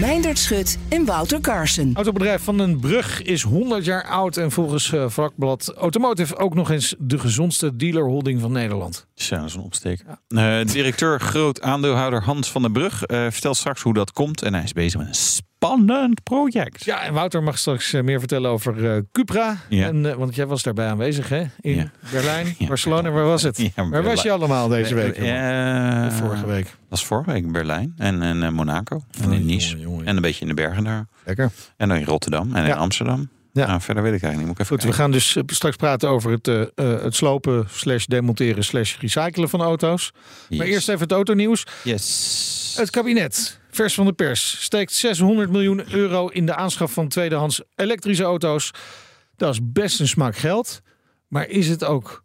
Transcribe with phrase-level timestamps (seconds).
[0.00, 1.90] Meindert Schut en Wouter Carson.
[1.94, 6.70] Autobedrijf Van den Brug is 100 jaar oud en volgens uh, vakblad Automotive ook nog
[6.70, 9.06] eens de gezondste dealerholding van Nederland.
[9.14, 10.04] Ja, dat is een opsteek.
[10.28, 10.60] Ja.
[10.60, 14.54] Uh, directeur groot aandeelhouder Hans van den Brug uh, vertelt straks hoe dat komt en
[14.54, 15.14] hij is bezig met een
[15.58, 16.84] spannend project.
[16.84, 19.56] Ja, en Wouter mag straks meer vertellen over Cupra.
[19.68, 19.86] Ja.
[19.86, 21.44] En, want jij was daarbij aanwezig hè?
[21.60, 21.90] in ja.
[22.12, 23.10] Berlijn, Barcelona.
[23.10, 23.70] Waar was het?
[23.74, 25.14] waar was je allemaal deze week?
[26.12, 26.64] vorige week.
[26.64, 29.68] Dat was vorige week in Berlijn en uh, Monaco en in Nice.
[29.68, 30.06] Jongen, jongen.
[30.06, 31.06] En een beetje in de bergen daar.
[31.24, 31.50] Lekker.
[31.76, 33.28] En dan in Rotterdam en in Amsterdam.
[33.52, 33.66] Ja.
[33.66, 34.46] Nou, verder weet ik eigenlijk niet.
[34.46, 38.04] Moet ik even Goed, we gaan dus straks praten over het, uh, het slopen, slash
[38.04, 40.12] demonteren, slash recyclen van auto's.
[40.48, 40.58] Yes.
[40.58, 41.66] Maar eerst even het autonieuws.
[41.84, 42.74] Yes.
[42.78, 47.62] Het kabinet, vers van de pers, steekt 600 miljoen euro in de aanschaf van tweedehands
[47.74, 48.70] elektrische auto's.
[49.36, 50.80] Dat is best een smak geld.
[51.28, 52.24] Maar is het ook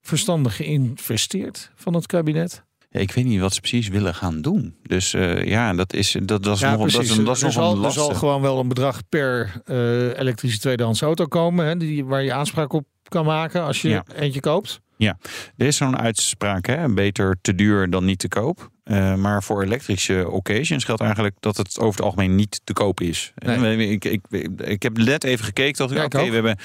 [0.00, 2.64] verstandig geïnvesteerd van het kabinet?
[2.90, 4.76] Ja, ik weet niet wat ze precies willen gaan doen.
[4.82, 7.08] Dus uh, ja, dat is, dat, dat is ja, nog, precies.
[7.08, 10.18] dat is, dat is er, nog zal, er zal gewoon wel een bedrag per uh,
[10.18, 11.66] elektrische tweedehands auto komen.
[11.66, 14.04] Hè, die, waar je aanspraak op kan maken als je ja.
[14.14, 14.80] eentje koopt.
[14.96, 15.18] Ja,
[15.56, 16.88] er is zo'n uitspraak, hè?
[16.88, 18.70] beter te duur dan niet te koop.
[18.84, 23.00] Uh, maar voor elektrische occasions geldt eigenlijk dat het over het algemeen niet te koop
[23.00, 23.32] is.
[23.34, 23.88] Nee.
[23.88, 24.20] Ik, ik,
[24.56, 25.78] ik, heb net even gekeken.
[25.78, 26.58] Dat ja, oké, okay, we hebben een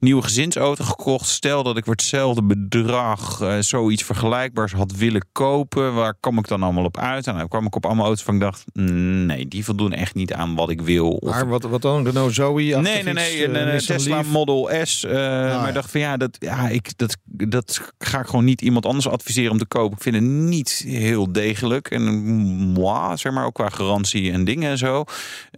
[0.00, 1.28] nieuwe gezinsauto gekocht.
[1.28, 5.94] Stel dat ik voor hetzelfde bedrag uh, zoiets vergelijkbaars had willen kopen.
[5.94, 7.26] Waar kom ik dan allemaal op uit?
[7.26, 10.32] En dan kwam ik op allemaal auto's van ik dacht, nee, die voldoen echt niet
[10.32, 11.10] aan wat ik wil.
[11.10, 11.30] Of...
[11.30, 12.04] Maar wat, wat dan?
[12.04, 12.62] Renault Zoe?
[12.62, 13.48] Nee, nee, nee.
[13.48, 14.28] Uh, Tesla Leaf.
[14.28, 15.04] Model S.
[15.04, 18.60] Ah, maar ik dacht van ja, dat, ja ik, dat, dat ga ik gewoon niet
[18.60, 19.96] iemand anders adviseren om te kopen.
[19.96, 21.71] Ik vind het niet heel degelijk.
[21.72, 22.02] En
[22.72, 25.04] moi, zeg maar, ook qua garantie en dingen en zo.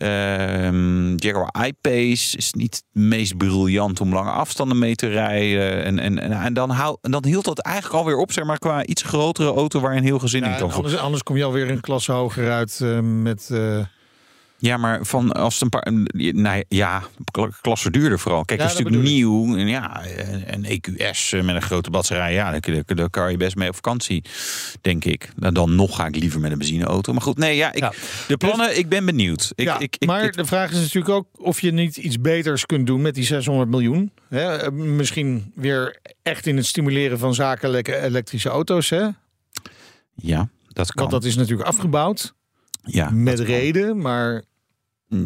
[0.03, 5.85] Uh, Jaguar I-Pace is niet het meest briljant om lange afstanden mee te rijden.
[5.85, 8.59] En, en, en, en dan, hou, en dan hield dat eigenlijk alweer op, zeg maar,
[8.59, 10.73] qua iets grotere auto waar een heel gezin ja, in kan.
[10.73, 13.49] Anders, anders kom je alweer een klasse hoger uit uh, met...
[13.53, 13.79] Uh...
[14.65, 15.93] Ja, maar van als het een paar.
[16.35, 17.03] Nou ja,
[17.61, 18.45] klasse duurder vooral.
[18.45, 19.57] Kijk, ja, een stuk nieuw.
[19.57, 20.03] En ja,
[20.47, 22.33] een EQS met een grote batterij.
[22.33, 24.25] Ja, daar, daar kan je best mee op vakantie,
[24.81, 25.29] denk ik.
[25.37, 27.13] Nou, dan nog ga ik liever met een benzineauto.
[27.13, 27.93] Maar goed, nee, ja, ik, ja.
[28.29, 29.53] de plannen, dus, ik ben benieuwd.
[29.55, 32.67] Ik, ja, ik, ik, maar de vraag is natuurlijk ook of je niet iets beters
[32.67, 34.13] kunt doen met die 600 miljoen.
[34.29, 34.71] Hè?
[34.73, 38.91] Misschien weer echt in het stimuleren van zakelijke elektrische auto's.
[38.91, 39.07] Hè?
[40.15, 41.09] Ja, dat kan.
[41.09, 42.35] Want dat is natuurlijk afgebouwd.
[42.85, 44.45] Ja, met reden, maar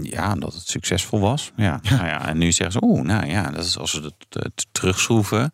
[0.03, 1.53] ja, dat het succesvol was.
[1.57, 1.79] Ja.
[1.83, 1.97] ja.
[1.97, 5.51] Nou ja en nu zeggen ze, oeh, nou ja, dat is als ze het terugschroeven.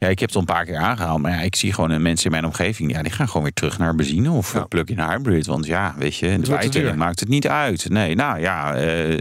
[0.00, 1.20] Ja, ik heb het al een paar keer aangehaald.
[1.20, 2.92] Maar ja, ik zie gewoon mensen in mijn omgeving.
[2.92, 4.64] Ja, die gaan gewoon weer terug naar benzine of ja.
[4.64, 5.46] plug-in hybrid.
[5.46, 7.88] Want ja, weet je, in feite maakt het niet uit.
[7.88, 8.76] Nee, nou ja.
[8.76, 9.18] Uh,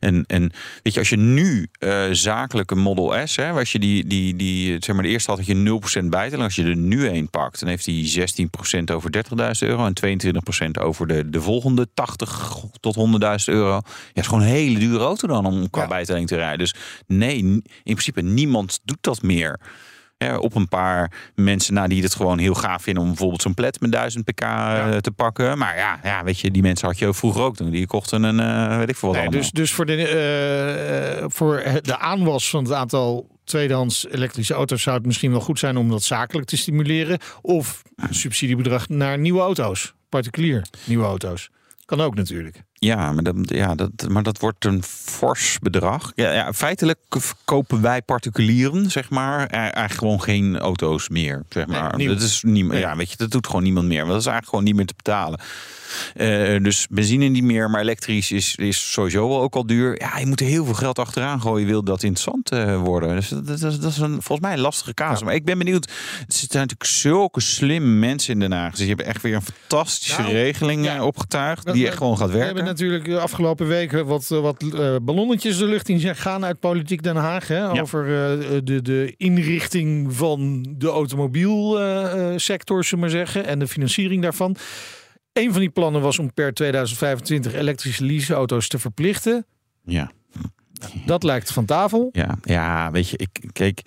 [0.00, 0.52] en, en
[0.82, 4.76] weet je, als je nu uh, zakelijke Model S, hè, als je die, die, die,
[4.80, 6.44] zeg maar, de eerste had, had je 0% bijtelling.
[6.44, 8.26] Als je er nu een pakt, dan heeft hij
[8.80, 9.24] 16% over 30.000
[9.58, 10.20] euro en
[10.78, 13.04] 22% over de, de volgende 80 tot 100.000
[13.44, 13.72] euro.
[13.72, 15.88] Ja, is gewoon een hele dure auto dan om qua ja.
[15.88, 16.58] bijtelling te rijden.
[16.58, 16.74] Dus
[17.06, 19.60] nee, in principe niemand doet dat meer.
[20.38, 23.80] Op een paar mensen na die het gewoon heel gaaf vinden om bijvoorbeeld zo'n plet
[23.80, 25.00] met 1000 pk ja.
[25.00, 25.58] te pakken.
[25.58, 27.70] Maar ja, ja, weet je, die mensen had je ook vroeger ook doen.
[27.70, 31.62] Die kochten een, uh, weet ik veel wat nee, Dus, dus voor, de, uh, voor
[31.82, 35.88] de aanwas van het aantal tweedehands elektrische auto's zou het misschien wel goed zijn om
[35.88, 37.18] dat zakelijk te stimuleren.
[37.40, 41.50] Of subsidiebedrag naar nieuwe auto's, particulier nieuwe auto's.
[41.88, 42.62] Kan ook natuurlijk.
[42.72, 46.12] Ja, maar dat, ja, dat, maar dat wordt een fors bedrag.
[46.14, 46.98] Ja, ja, feitelijk
[47.44, 51.42] kopen wij particulieren, zeg maar, eigenlijk gewoon geen auto's meer.
[51.48, 51.96] Zeg maar.
[51.96, 52.80] Nee, dat, is niet, nee.
[52.80, 53.98] ja, weet je, dat doet gewoon niemand meer.
[53.98, 55.40] Want dat is eigenlijk gewoon niet meer te betalen.
[56.16, 60.00] Uh, dus benzine niet meer, maar elektrisch is, is sowieso wel ook al duur.
[60.00, 63.14] Ja, je moet er heel veel geld achteraan gooien, wil dat interessant uh, worden.
[63.14, 65.18] Dus dat, dat, dat, is een, volgens mij een lastige kaas.
[65.18, 65.24] Ja.
[65.24, 65.86] Maar ik ben benieuwd.
[65.86, 68.70] Er zitten natuurlijk zulke slimme mensen in Den Haag.
[68.70, 71.04] Dus je hebt echt weer een fantastische nou, regeling ja.
[71.04, 72.40] opgetuigd, die echt gewoon gaat werken.
[72.40, 76.60] We hebben natuurlijk de afgelopen weken wat, wat uh, ballonnetjes de lucht in gaan uit
[76.60, 77.48] politiek Den Haag.
[77.48, 77.80] Hè, ja.
[77.80, 78.04] Over
[78.64, 83.46] de, de inrichting van de automobielsector, zullen we maar zeggen.
[83.46, 84.56] En de financiering daarvan.
[85.38, 89.46] Een van die plannen was om per 2025 elektrische leaseauto's te verplichten.
[89.84, 90.10] Ja.
[91.06, 92.08] Dat lijkt van tafel.
[92.12, 93.82] Ja, ja, weet je, ik kijk,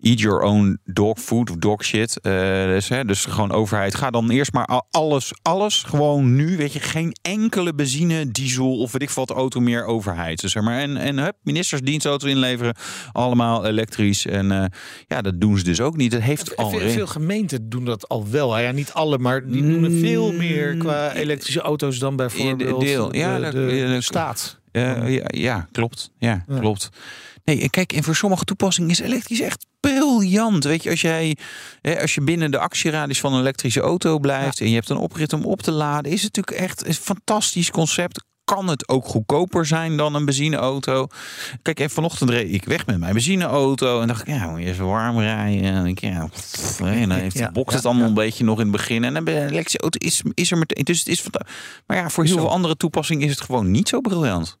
[0.00, 2.20] eat your own dog food of dog shit.
[2.20, 2.32] Eh,
[2.64, 6.72] dus, hè, dus gewoon overheid, ga dan eerst maar al- alles, alles gewoon nu, weet
[6.72, 10.40] je, geen enkele benzine, diesel of weet ik wat auto meer overheid.
[10.40, 12.74] Dus zeg maar en en hup, ministers dienstauto inleveren,
[13.12, 14.64] allemaal elektrisch en eh,
[15.06, 16.10] ja, dat doen ze dus ook niet.
[16.10, 18.58] Dat heeft al Veel, veel gemeenten doen dat al wel.
[18.58, 23.14] Ja, niet alle, maar die doen er veel meer qua elektrische auto's dan bijvoorbeeld deel.
[23.14, 24.62] Ja, de, de staat.
[24.74, 26.10] Eh, ja, ja, klopt.
[26.18, 26.58] Ja, Ja.
[26.58, 26.88] klopt.
[27.44, 30.64] Nee, en kijk, en voor sommige toepassingen is elektrisch echt briljant.
[30.64, 31.36] Weet je, als jij
[31.80, 34.96] hè, als je binnen de actieradius van een elektrische auto blijft en je hebt een
[34.96, 38.24] oprit om op te laden, is het natuurlijk echt een fantastisch concept.
[38.44, 41.06] Kan het ook goedkoper zijn dan een benzineauto?
[41.62, 44.66] Kijk, en vanochtend reed ik weg met mijn benzineauto en dacht ik, ja, moet je
[44.66, 45.62] even warm rijden.
[45.62, 48.08] En ik, ja, pff, en dan heeft Ja, bokt ja, het allemaal ja.
[48.08, 49.04] een beetje nog in het begin.
[49.04, 50.84] En dan bij een elektrische auto is, is er meteen.
[50.84, 51.24] Dus het is
[51.86, 54.58] Maar ja, voor heel veel andere toepassingen is het gewoon niet zo briljant.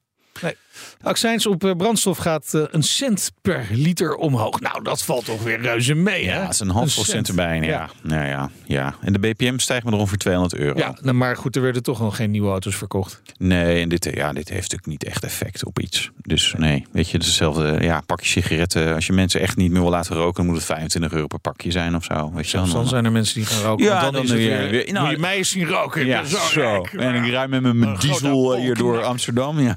[1.02, 4.60] Accijns op eh, brandstof gaat eh, een cent per liter omhoog.
[4.60, 6.36] Nou, dat valt toch weer reuze mee, hè?
[6.36, 7.56] Ja, het is een half procent erbij.
[7.60, 7.62] Ja.
[7.62, 7.88] Ja.
[8.02, 8.26] Ja.
[8.26, 10.78] Ja, ja, En de BPM stijgt maar ongeveer 200 euro.
[10.78, 13.22] Ja, nou, maar goed, er werden toch nog geen nieuwe auto's verkocht.
[13.38, 16.10] Nee, en dit, ja, dit heeft natuurlijk niet echt effect op iets.
[16.22, 17.76] Dus nee, weet je, het is hetzelfde.
[17.80, 18.94] Ja, pakje sigaretten.
[18.94, 21.38] Als je mensen echt niet meer wil laten roken, dan moet het 25 euro per
[21.38, 22.32] pakje zijn of zo.
[22.34, 22.66] Weet je wel.
[22.72, 23.84] dan zijn er mensen die gaan roken.
[23.84, 26.06] Ja, dan, dan is weer, weer- nou, moet je mij eens zien roken.
[26.06, 26.38] Ja, zo.
[26.38, 26.86] zo.
[26.96, 29.02] En ik ruim met mijn diesel hier door.
[29.02, 29.60] Amsterdam.
[29.60, 29.74] Ja.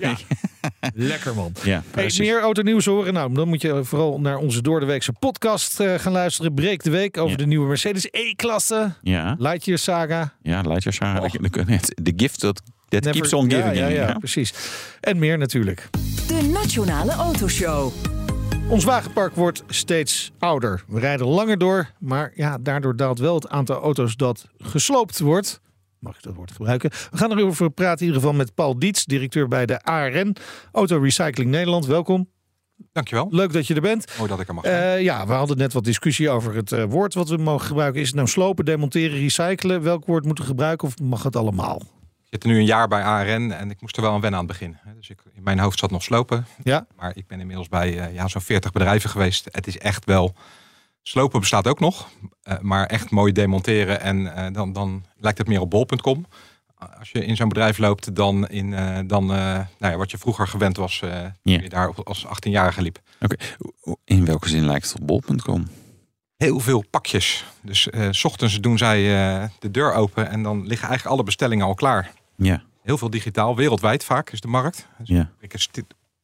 [0.94, 1.52] Lekker man.
[1.64, 3.14] ja Hey, meer autonieuws horen?
[3.14, 6.54] Nou, dan moet je vooral naar onze Door de Weekse podcast eh, gaan luisteren.
[6.54, 7.38] Breek de Week over Ja.
[7.38, 8.94] de nieuwe Mercedes E-klasse.
[9.02, 10.34] Ja, Lightyear Saga.
[10.42, 11.28] ja, Lightyear Saga.
[11.28, 13.78] De- gift that, that Never- keeps on ja, giving.
[13.78, 14.14] Ja, ja, ja.
[14.18, 14.54] precies.
[15.02, 15.90] En meer natuurlijk.
[16.28, 17.92] De Nationale Autoshow.
[18.70, 20.84] Ons wagenpark wordt steeds ouder.
[20.88, 25.60] We rijden langer door, maar ja, daardoor daalt wel het aantal auto's dat gesloopt wordt.
[26.00, 26.90] Mag ik dat woord gebruiken?
[26.90, 30.36] We gaan erover praten in ieder geval met Paul Diets, directeur bij de ARN,
[30.72, 31.86] Auto Recycling Nederland.
[31.86, 32.30] Welkom.
[32.92, 33.28] Dankjewel.
[33.30, 34.18] Leuk dat je er bent.
[34.18, 34.98] Mooi dat ik er mag zijn.
[34.98, 38.02] Eh, ja, we hadden net wat discussie over het eh, woord wat we mogen gebruiken.
[38.02, 39.82] Is het nou slopen, demonteren, recyclen?
[39.82, 41.82] Welk woord moeten we gebruiken of mag het allemaal?
[42.28, 44.40] Ik zit er nu een jaar bij ARN en ik moest er wel aan wennen
[44.40, 44.78] aan het begin.
[44.96, 46.46] Dus ik, in mijn hoofd zat nog slopen.
[46.64, 46.88] Ja.
[46.96, 49.48] Maar ik ben inmiddels bij eh, ja, zo'n 40 bedrijven geweest.
[49.52, 50.36] Het is echt wel...
[51.08, 52.10] Slopen bestaat ook nog.
[52.44, 56.26] eh, maar echt mooi demonteren en eh, dan, dan lijkt het meer op bol.com.
[57.00, 60.48] Als je in zo'n bedrijf loopt dan, in, eh, dan nou ja, wat je vroeger
[60.48, 61.00] gewend was.
[61.00, 61.10] toen
[61.42, 61.62] Ja.
[61.62, 63.00] je daar als 18-jarige liep.
[63.20, 63.36] Oké,
[64.04, 65.68] in welke zin lijkt het op bol.com?
[66.38, 67.46] Heel veel pakjes.
[67.62, 69.02] Dus s ochtends doen zij
[69.60, 72.12] de deur open en dan liggen eigenlijk alle bestellingen al klaar.
[72.36, 74.88] Ja, Heel veel digitaal, wereldwijd vaak is de markt.
[74.98, 75.32] Dus ja.
[75.40, 75.52] ik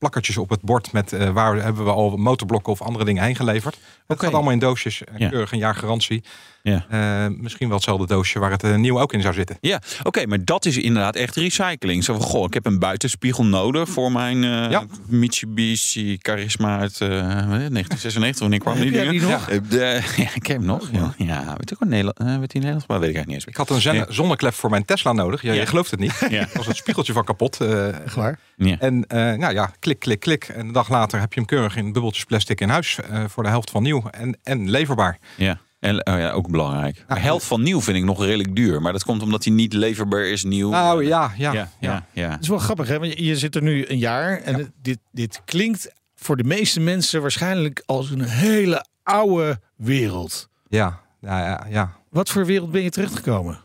[0.03, 3.35] plakkertjes op het bord met eh, waar hebben we al motorblokken of andere dingen heen
[3.35, 3.75] geleverd.
[3.75, 4.25] Het Oké.
[4.25, 6.23] gaat allemaal in doosjes, eh, keurig een jaar garantie.
[6.65, 6.85] Ja.
[6.89, 9.57] Eh, misschien wel hetzelfde doosje waar het eh, nieuw ook in zou zitten.
[9.61, 12.03] Ja, oké, maar dat is inderdaad echt recycling.
[12.03, 14.83] Zo van, goh, ik heb een buitenspiegel nodig voor mijn eh, Ja.
[15.07, 18.39] Mitsubishi Charisma uit eh, 1996.
[18.39, 19.11] Wanneer kwam die dingen?
[19.11, 19.45] die nog?
[19.45, 20.89] De- ja, ik heb hem nog.
[20.91, 22.39] Ja, ja weet je ook een Nederland?
[22.39, 22.61] weet die?
[22.61, 24.05] Maar weet ik eigenlijk Ik niet had een zen- Ja.
[24.09, 25.41] zonneklep voor mijn Tesla nodig.
[25.41, 25.59] Ja, Ja.
[25.59, 26.21] Je gelooft het niet.
[26.21, 26.31] eens.
[26.31, 26.39] Ja.
[26.39, 27.61] Er was het spiegeltje van kapot.
[27.61, 28.39] eh, Echt waar?
[28.55, 28.75] Ja.
[28.79, 30.43] en eh, nou ja, klik, klik, klik.
[30.43, 32.99] En een dag later heb je hem keurig in bubbeltjes plastic in huis.
[33.09, 34.03] eh, voor de helft van nieuw.
[34.11, 35.17] En, en leverbaar.
[35.37, 35.57] Ja.
[35.83, 37.03] En oh ja, ook belangrijk.
[37.07, 37.23] Maar Ja.
[37.23, 38.81] helft van nieuw vind ik nog redelijk duur.
[38.81, 40.69] Maar dat komt omdat hij niet leverbaar is nieuw.
[40.69, 42.29] Nou ja, ja, ja, ja, ja.
[42.29, 42.99] Het is wel grappig, hè?
[42.99, 46.79] Want je- je zit er nu een jaar en dit, dit klinkt voor de meeste
[46.79, 50.49] mensen waarschijnlijk als een hele oude wereld.
[50.67, 51.95] Ja, ja, ja, ja.
[52.09, 53.59] Wat voor wereld ben je terechtgekomen?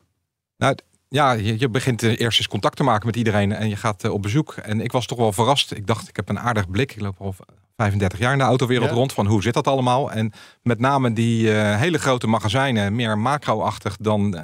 [0.56, 0.74] Nou,
[1.08, 4.12] ja, je, je begint eerst eens contact te maken met iedereen en je gaat eh,
[4.12, 4.52] op bezoek.
[4.52, 5.72] En ik was toch wel verrast.
[5.72, 6.92] Ik dacht, ik heb een aardig blik.
[6.94, 7.34] Ik loop al
[7.82, 8.94] 35 jaar in de autowereld Ja.
[8.94, 9.12] rond.
[9.12, 10.12] Van hoe zit dat allemaal?
[10.12, 10.32] En
[10.62, 14.36] met name die eh, hele grote magazijnen, meer macro-achtig dan.
[14.36, 14.42] eh,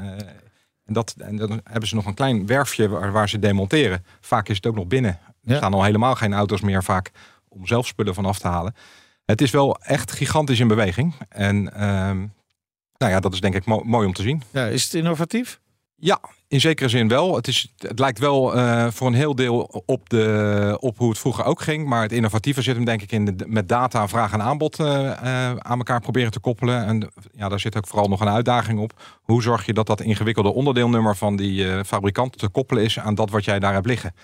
[0.85, 4.05] en, dat, en dan hebben ze nog een klein werfje waar, waar ze demonteren.
[4.21, 5.19] Vaak is het ook nog binnen.
[5.41, 5.51] Ja.
[5.51, 7.11] Er staan al helemaal geen auto's meer vaak
[7.49, 8.75] om zelf spullen van af te halen.
[9.25, 11.15] Het is wel echt gigantisch in beweging.
[11.29, 12.19] En ehm,
[12.97, 14.43] nou ja, dat is denk ik mo- mooi om te zien.
[14.51, 15.61] Ja, is het innovatief?
[15.97, 17.37] Ja, in zekere zin wel.
[17.37, 21.19] Het, is, het lijkt wel eh, voor een heel deel op, de, op hoe het
[21.19, 21.87] vroeger ook ging.
[21.87, 25.57] Maar het innovatieve zit hem denk ik in met data, vraag en aanbod eh, eh,
[25.57, 26.85] aan elkaar proberen te koppelen.
[26.85, 29.03] En ja, daar zit ook vooral nog een uitdaging op.
[29.23, 33.31] Hoe zorg je dat dat ingewikkelde onderdeelnummer van die fabrikant te koppelen is aan dat
[33.31, 34.15] wat jij daar hebt liggen?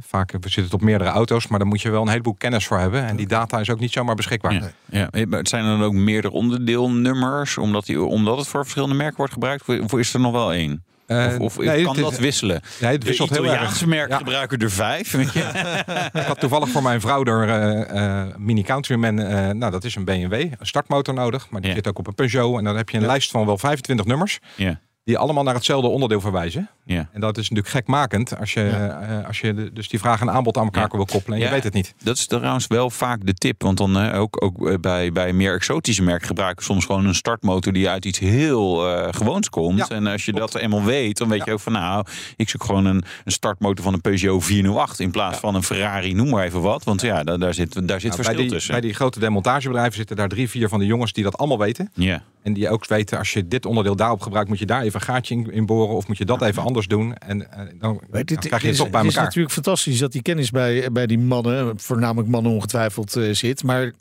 [0.00, 2.66] Vaak eh, zit het op meerdere auto's, maar daar moet je wel een heleboel kennis
[2.66, 3.04] voor hebben.
[3.04, 4.74] En die data is ook niet zomaar beschikbaar.
[4.90, 9.16] Ja, het zijn er dan ook meerdere onderdeelnummers, omdat, die, omdat het voor verschillende merken
[9.16, 9.68] wordt gebruikt?
[9.80, 10.84] Of is er nog wel één?
[11.06, 12.60] Eh, Of, of nee, kan dat wisselen?
[12.80, 13.86] Nee, het De wisselt heel erg.
[13.86, 14.16] Merken Ja.
[14.16, 15.14] gebruiken er vijf.
[16.12, 19.94] Ik had toevallig voor mijn vrouw er eh, eh, Mini Countryman, eh, nou dat is
[19.94, 21.46] een BMW, een startmotor nodig.
[21.50, 21.76] Maar die Ja.
[21.76, 22.58] zit ook op een Peugeot.
[22.58, 24.38] En dan heb je een lijst van wel 25 nummers.
[24.56, 24.80] Ja.
[25.04, 26.68] Die allemaal naar hetzelfde onderdeel verwijzen.
[26.84, 27.08] Ja.
[27.12, 30.30] En dat is natuurlijk gekmakend als je, eh, als je de- dus die vraag en
[30.30, 30.96] aanbod aan elkaar Ja.
[30.96, 31.94] wil koppelen en je weet het niet.
[32.02, 33.62] Dat is trouwens wel vaak de tip.
[33.62, 37.14] Want dan eh, ook, ook eh, bij, bij meer exotische merken gebruiken soms gewoon een
[37.14, 39.78] startmotor die uit iets heel eh, gewoons komt.
[39.78, 42.04] Ja, en als je dat eenmaal weet, dan weet je ook van nou,
[42.36, 46.14] ik zoek gewoon een, een startmotor van een Peugeot 408 in plaats van een Ferrari,
[46.14, 46.84] noem maar even wat.
[46.84, 48.72] Want ja, daar, daar zit, daar zit Nou, verschil bij, die, tussen.
[48.72, 51.90] bij die grote demontagebedrijven zitten daar drie, vier van de jongens die dat allemaal weten.
[51.94, 52.22] Ja.
[52.44, 55.06] En die ook weten, als je dit onderdeel daarop gebruikt, moet je daar even een
[55.06, 55.94] gaatje in, in boren.
[55.94, 57.14] Of moet je dat even anders doen.
[57.16, 59.24] En eh, dan, je, krijg je het is, toch bij het is elkaar.
[59.24, 63.62] natuurlijk fantastisch dat die kennis bij, bij die mannen, voornamelijk mannen ongetwijfeld, eh, zit.
[63.62, 63.92] Maar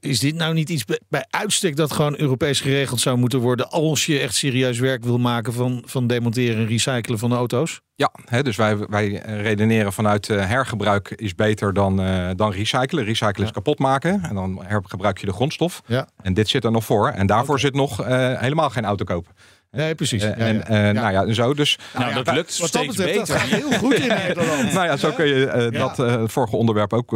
[0.00, 3.70] is- dit nou niet iets bij, bij uitstek dat gewoon Europees geregeld zou moeten worden
[3.70, 7.80] als je echt serieus werk wil maken van, van demonteren en recyclen van auto's?
[8.00, 13.04] Ja, hè, dus wij, wij redeneren vanuit eh, hergebruik is beter dan, eh, dan recyclen.
[13.04, 15.82] Recyclen is kapot maken en dan hergebruik je de grondstof.
[15.86, 16.08] Ja.
[16.22, 17.08] En dit zit er nog voor.
[17.08, 19.32] En daarvoor zit nog eh, helemaal geen auto kopen.
[19.70, 20.22] Nee, precies.
[20.22, 20.62] Ja, en ja.
[20.62, 20.92] eh, Ja.
[20.92, 21.54] nou ja, en zo.
[21.54, 23.38] Dus Nou, dat lukt Wat dat steeds betreft, beter.
[23.38, 24.72] gaat heel goed in Nederland.
[24.74, 25.78] nou ja, zo kun je Ja.
[25.78, 27.10] dat eh, vorige onderwerp ook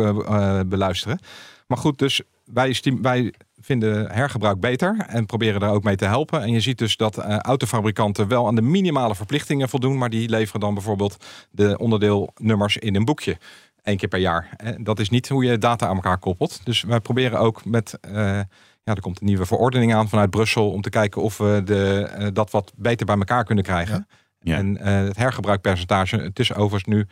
[0.69, 1.19] beluisteren.
[1.67, 3.33] Maar goed, dus wij, stim- wij
[3.65, 6.43] vinden hergebruik beter en proberen daar ook mee te helpen.
[6.43, 10.29] En je ziet dus dat eh, autofabrikanten wel aan de minimale verplichtingen voldoen, maar die
[10.29, 13.39] leveren dan bijvoorbeeld de onderdeelnummers in een boekje.
[13.83, 14.49] één keer per jaar.
[14.57, 16.61] En dat is niet hoe je data aan elkaar koppelt.
[16.65, 17.99] Dus wij proberen ook met.
[18.01, 18.41] eh,
[18.85, 22.09] ja, er komt een nieuwe verordening aan vanuit Brussel om te kijken of we de,
[22.17, 24.07] eh, dat wat beter bij elkaar kunnen krijgen.
[24.41, 24.57] Ja.
[24.57, 27.07] En eh, het hergebruikpercentage, het is overigens nu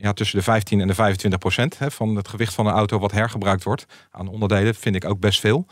[0.00, 2.98] ja, tussen de 15 en de 25 procent hè, van het gewicht van een auto
[2.98, 5.66] wat hergebruikt wordt aan onderdelen, vind ik ook best veel.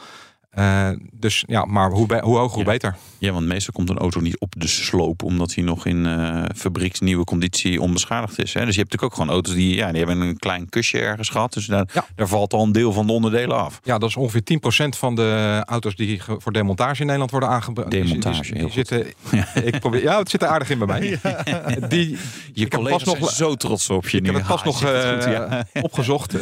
[0.51, 2.71] Eh, dus ja, maar hoe, hoe hoger, hoe Ja.
[2.71, 2.97] beter.
[3.25, 6.43] Ja, want meestal komt een auto niet op de sloop, omdat hij nog in eh
[6.57, 8.55] fabrieksnieuwe conditie onbeschadigd is.
[8.55, 8.65] Hè?
[8.65, 11.29] Dus je hebt natuurlijk ook gewoon auto's die, ja, die hebben een klein kusje ergens
[11.29, 11.53] gehad.
[11.53, 12.07] Dus daar, Ja.
[12.15, 13.81] daar valt al een deel van de onderdelen af.
[13.83, 17.91] Ja, dat is ongeveer 10% van de auto's die voor demontage in Nederland worden aangebracht.
[17.91, 19.07] Demontage, die, die, heel die zitten,
[19.73, 21.19] ik probeer, ja, het zit er aardig in bij mij.
[21.89, 22.17] Die,
[22.53, 25.61] Je collega's nog, zijn zo trots op je ik heb het pas nog goed, eh,
[25.83, 26.35] opgezocht.
[26.35, 26.41] Eh,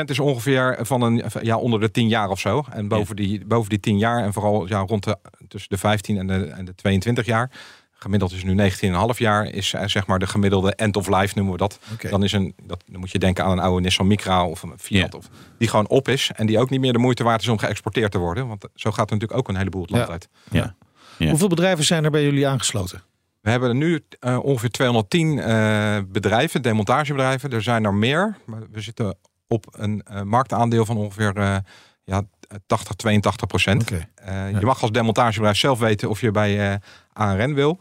[0.00, 2.64] 10% is ongeveer van een, ja, onder de 10 jaar of zo.
[2.70, 5.16] En boven, die, boven die 10 jaar en vooral ja, rond de,
[5.48, 7.50] tussen de 15 en de, en de 22 jaar.
[7.92, 9.46] Gemiddeld is nu 19,5 jaar.
[9.46, 11.78] Is eh, zeg maar de gemiddelde end of life noemen we dat.
[12.10, 14.72] Dan, is een, dat, dan moet je denken aan een oude Nissan Micra of een
[14.78, 15.14] Fiat.
[15.14, 15.28] Of,
[15.58, 16.30] die gewoon op is.
[16.34, 18.48] En die ook niet meer de moeite waard is om geëxporteerd te worden.
[18.48, 20.12] Want zo gaat er natuurlijk ook een heleboel het land Ja.
[20.12, 20.28] uit.
[20.50, 20.74] Ja.
[21.18, 21.28] Ja.
[21.28, 23.02] Hoeveel bedrijven zijn er bij jullie aangesloten?
[23.40, 27.50] We hebben er nu eh, ongeveer 210 eh, bedrijven, demontagebedrijven.
[27.52, 28.36] Er zijn er meer.
[28.46, 29.16] Maar we zitten
[29.48, 31.56] op een eh, marktaandeel van ongeveer eh,
[32.04, 32.22] ja,
[32.66, 33.90] 80, 82 procent.
[34.14, 36.76] Eh, Je mag als demontagebedrijf zelf weten of je bij eh
[37.12, 37.78] ARN wil.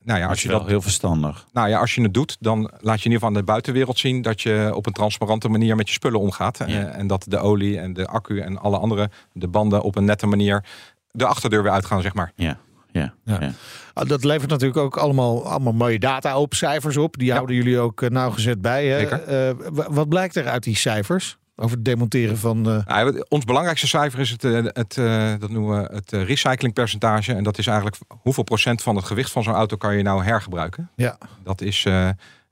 [0.00, 1.46] Nou ja, Dat als is je wel dat heel verstandig.
[1.52, 3.98] nou ja, als je het doet, dan laat je in ieder geval aan de buitenwereld
[3.98, 6.58] zien dat je op een transparante manier met je spullen omgaat.
[6.58, 6.64] Ja.
[6.66, 10.04] Eh, en dat de olie en de accu en alle andere, de banden op een
[10.04, 10.64] nette manier
[11.10, 12.32] de achterdeur weer uitgaan, zeg maar.
[12.34, 12.58] Ja.
[12.92, 13.14] Ja.
[13.24, 13.36] Ja.
[13.40, 13.50] ja.
[13.94, 17.16] Ah, Dat levert natuurlijk ook allemaal, allemaal mooie data op, cijfers op.
[17.18, 17.34] Die Ja.
[17.34, 18.86] houden jullie ook nauwgezet bij.
[18.86, 18.98] Hè?
[19.06, 19.54] Eh,
[19.88, 21.38] wat blijkt er uit die cijfers?
[21.56, 22.70] Over het demonteren van...
[22.70, 27.34] eh, ja, ons belangrijkste cijfer is het, eh, het, eh, dat noemen we het recyclingpercentage.
[27.34, 30.24] En dat is eigenlijk hoeveel procent van het gewicht van zo'n auto kan je nou
[30.24, 30.90] hergebruiken.
[30.96, 31.18] ja.
[31.42, 31.86] Dat is,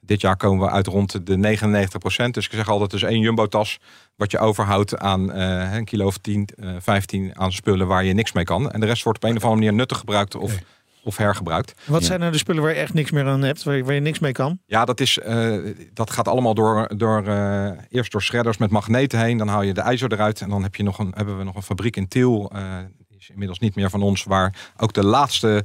[0.01, 2.35] dit jaar komen we uit rond de 99 procent.
[2.35, 3.79] Dus ik zeg altijd, dus één jumbo-tas
[4.17, 8.33] wat je overhoudt aan een kilo of 10, eh 15 aan spullen waar je niks
[8.33, 8.71] mee kan.
[8.71, 10.59] En de rest wordt op een of andere manier nuttig gebruikt of.
[11.05, 11.73] Of hergebruikt.
[11.87, 12.07] Wat Ja.
[12.07, 13.63] zijn nou de spullen waar je echt niks meer aan hebt?
[13.63, 14.59] Waar je, waar je niks mee kan?
[14.67, 15.57] Ja, dat, is, eh,
[15.93, 19.39] dat gaat allemaal door, door eh, eerst door shredders met magneten heen.
[19.39, 20.41] Dan haal je de ijzer eruit.
[20.41, 22.51] En dan heb je nog een, hebben we nog een fabriek in Tiel.
[22.55, 22.63] eh,
[23.09, 24.25] die is inmiddels niet meer van ons.
[24.25, 25.65] Waar ook de laatste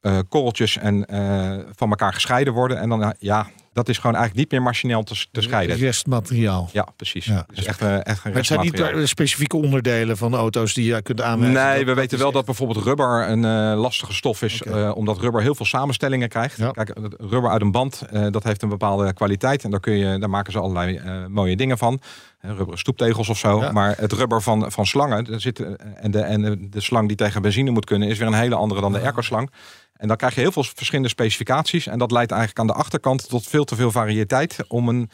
[0.00, 2.78] eh, korreltjes en, eh, van elkaar gescheiden worden.
[2.80, 5.76] En dan, ja, dat is gewoon eigenlijk niet meer machineel te, te scheiden.
[5.76, 6.68] Restmateriaal.
[6.72, 7.24] Ja, precies.
[7.24, 7.46] Ja.
[7.54, 11.02] Dus echt, eh, echt Maar het zijn niet eh, specifieke onderdelen van auto's die je
[11.02, 11.62] kunt aanwijzen.
[11.62, 14.62] Nee, we weten wel echt- dat bijvoorbeeld rubber een eh, lastige stof is.
[14.94, 16.56] Omdat rubber heel veel samenstellingen krijgt.
[16.56, 16.70] Ja.
[16.70, 19.64] Kijk, rubber uit een band, dat heeft een bepaalde kwaliteit.
[19.64, 22.00] En daar, kun je, daar maken ze allerlei mooie dingen van.
[22.40, 23.60] Rubberen stoeptegels of zo.
[23.60, 23.72] Ja.
[23.72, 25.60] Maar het rubber van, van slangen, daar zit,
[25.96, 28.54] en, de, en de, de slang die tegen benzine moet kunnen, is weer een hele
[28.54, 29.50] andere dan de airco-slang.
[30.04, 31.86] En dan krijg je heel veel verschillende specificaties.
[31.86, 35.10] En dat leidt eigenlijk aan de achterkant tot veel te veel variëteit om, een,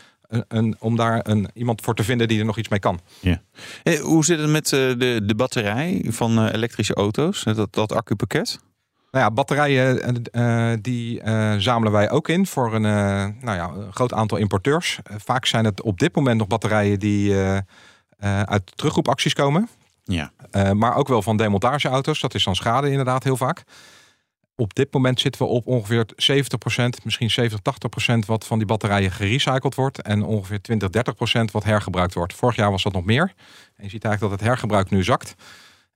[0.48, 3.00] een, om daar een, iemand voor te vinden die er nog iets mee kan.
[3.82, 7.42] Eh, hoe zit het met eh, de, de batterij van eh, elektrische auto's?
[7.42, 8.58] Dat, dat accupakket?
[9.10, 13.56] Nou ja, batterijen eh, eh, die eh, zamelen wij ook in voor een, eh, nou
[13.56, 14.98] ja, een groot aantal importeurs.
[15.02, 19.68] Eh, vaak zijn het op dit moment nog batterijen die eh, eh, uit terugroepacties komen.
[20.04, 20.32] Ja.
[20.50, 22.20] Eh, maar ook wel van demontageauto's.
[22.20, 23.62] Dat is dan schade inderdaad heel vaak.
[24.60, 27.60] Op dit moment zitten we op ongeveer 70%, misschien 70,
[28.14, 30.02] 80% wat van die batterijen gerecycled wordt.
[30.02, 30.88] En ongeveer 20,
[31.48, 32.34] 30% wat hergebruikt wordt.
[32.34, 33.32] Vorig jaar was dat nog meer.
[33.76, 35.34] En je ziet eigenlijk dat het hergebruik nu zakt.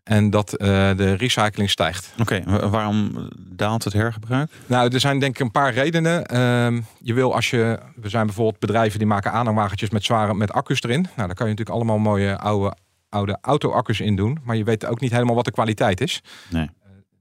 [0.05, 0.67] En dat eh,
[0.97, 2.15] de recycling stijgt.
[2.21, 4.51] Oké, wa- waarom daalt het hergebruik?
[4.67, 6.27] Nou, er zijn denk ik een paar redenen.
[6.27, 10.53] Ehm, je wil als je, we zijn bijvoorbeeld bedrijven die maken aanhangwagentjes met zware met
[10.53, 11.03] accu's erin.
[11.03, 12.77] Nou, daar kan je natuurlijk allemaal mooie oude,
[13.09, 14.39] oude auto-accu's in doen.
[14.45, 16.23] Maar je weet ook niet helemaal wat de kwaliteit is.
[16.51, 16.71] Nee.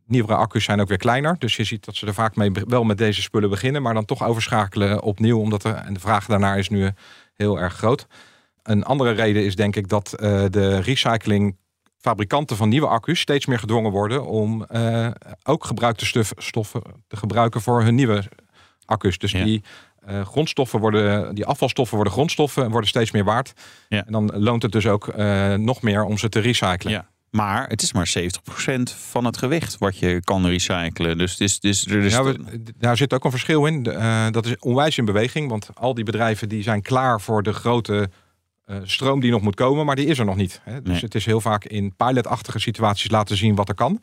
[0.05, 1.35] Nieuwere accu's zijn ook weer kleiner.
[1.39, 3.81] Dus je ziet dat ze er vaak mee wel met deze spullen beginnen.
[3.81, 5.39] Maar dan toch overschakelen opnieuw.
[5.39, 6.91] Omdat er, en de vraag daarnaar is nu
[7.33, 8.07] heel erg groot.
[8.63, 11.57] Een andere reden is denk ik dat eh, de recycling
[11.97, 15.07] fabrikanten van nieuwe accu's steeds meer gedwongen worden om eh,
[15.43, 18.23] ook gebruikte stuf, stoffen te gebruiken voor hun nieuwe
[18.85, 19.17] accu's.
[19.17, 19.43] Dus Ja.
[19.43, 19.63] die
[19.99, 23.53] eh, grondstoffen worden, die afvalstoffen worden grondstoffen en worden steeds meer waard.
[23.89, 24.05] Ja.
[24.05, 25.15] En dan loont het dus ook
[25.57, 26.91] nog meer om ze te recyclen.
[26.91, 27.11] Ja.
[27.33, 31.17] Maar het is maar 70% van het gewicht wat je kan recyclen.
[31.17, 33.85] Dus, dus er is Ja, we- daar zit ook een verschil in.
[33.85, 35.49] Eh, dat is onwijs in beweging.
[35.49, 38.09] Want al die bedrijven die zijn klaar voor de grote
[38.65, 39.85] eh, stroom die nog moet komen.
[39.85, 40.61] Maar die is er nog niet.
[40.63, 40.81] Hè.
[40.81, 41.01] Dus Nee.
[41.01, 44.01] het is heel vaak in pilotachtige situaties laten zien wat er kan.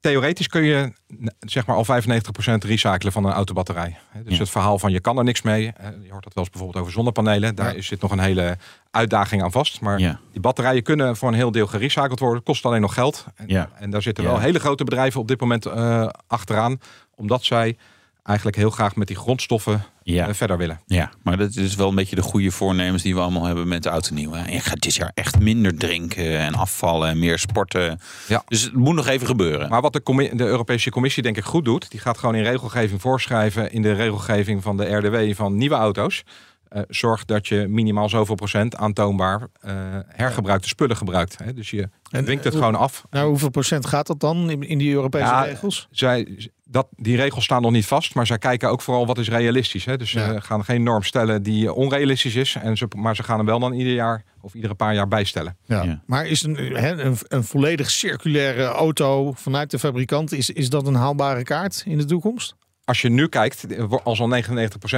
[0.00, 0.92] Theoretisch kun je
[1.40, 3.96] zeg maar al 95% recyclen van een autobatterij.
[4.24, 4.38] Dus Ja.
[4.40, 5.72] het verhaal van je kan er niks mee.
[5.76, 7.54] eh, Je hoort dat wel eens bijvoorbeeld over zonnepanelen.
[7.54, 7.82] Daar Ja.
[7.82, 8.56] zit nog een hele
[8.90, 9.80] uitdaging aan vast.
[9.80, 10.20] Maar ja.
[10.32, 12.42] die batterijen kunnen voor een heel deel gerecycled worden.
[12.42, 13.24] Kost alleen nog geld.
[13.36, 13.68] En, Ja.
[13.78, 16.80] en daar zitten wel hele grote bedrijven op dit moment eh, achteraan.
[17.14, 17.76] Omdat zij
[18.22, 20.28] eigenlijk heel graag met die grondstoffen Ja.
[20.28, 20.80] eh, verder willen.
[20.86, 23.82] Ja, maar dat is wel een beetje de goede voornemens die we allemaal hebben met
[23.82, 24.32] de auto nieuw.
[24.32, 24.46] hè.
[24.50, 28.00] Ik ga dit jaar echt minder drinken en afvallen en meer sporten.
[28.28, 28.42] Ja.
[28.48, 29.68] Dus het moet nog even gebeuren.
[29.68, 33.00] Maar wat de, de Europese Commissie denk ik goed doet, die gaat gewoon in regelgeving
[33.00, 36.22] voorschrijven in de regelgeving van de RDW van nieuwe auto's.
[36.68, 39.72] eh, zorg dat je minimaal zoveel procent aantoonbaar eh,
[40.06, 41.38] hergebruikte spullen gebruikt.
[41.44, 41.54] Hè?
[41.54, 43.04] Dus je En, dwingt het eh, gewoon af.
[43.10, 45.88] Nou, hoeveel procent gaat dat dan in, in die Europese Ja, regels?
[45.90, 49.28] Zij, dat, die regels staan nog niet vast, maar zij kijken ook vooral wat is
[49.28, 49.84] realistisch.
[49.84, 49.96] Hè?
[49.96, 50.40] Dus ze Ja.
[50.40, 53.72] gaan geen norm stellen die onrealistisch is, en ze, maar ze gaan hem wel dan
[53.72, 55.56] ieder jaar of iedere paar jaar bijstellen.
[55.64, 55.82] Ja.
[55.82, 56.02] Ja.
[56.06, 60.86] Maar is een, hè, een, een volledig circulaire auto vanuit de fabrikant, is, is dat
[60.86, 62.54] een haalbare kaart in de toekomst?
[62.84, 63.66] Als je nu kijkt,
[64.04, 64.36] als al 99%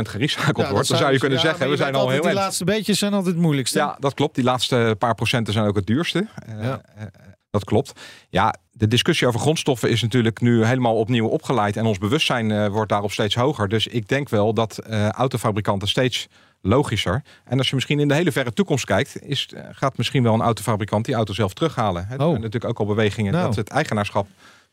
[0.08, 2.64] gerecycled Ja, wordt, dan zou je kunnen ja, zeggen, we zijn al heel Die laatste
[2.64, 3.78] beetjes zijn altijd het moeilijkste.
[3.78, 4.34] Ja, dat klopt.
[4.34, 6.26] Die laatste paar procenten zijn ook het duurste.
[6.46, 6.82] Eh, Ja.
[6.96, 7.04] eh,
[7.50, 7.92] dat klopt.
[8.28, 11.76] Ja, de discussie over grondstoffen is natuurlijk nu helemaal opnieuw opgeleid.
[11.76, 13.68] En ons bewustzijn eh, wordt daarop steeds hoger.
[13.68, 16.28] Dus ik denk wel dat eh, autofabrikanten steeds
[16.60, 17.22] logischer.
[17.44, 20.34] En als je misschien in de hele verre toekomst kijkt, is, eh, gaat misschien wel
[20.34, 22.06] een autofabrikant die auto zelf terughalen.
[22.06, 22.14] Hè.
[22.14, 22.28] Er Oh.
[22.28, 23.46] zijn natuurlijk ook al bewegingen Nou.
[23.46, 24.26] dat het eigenaarschap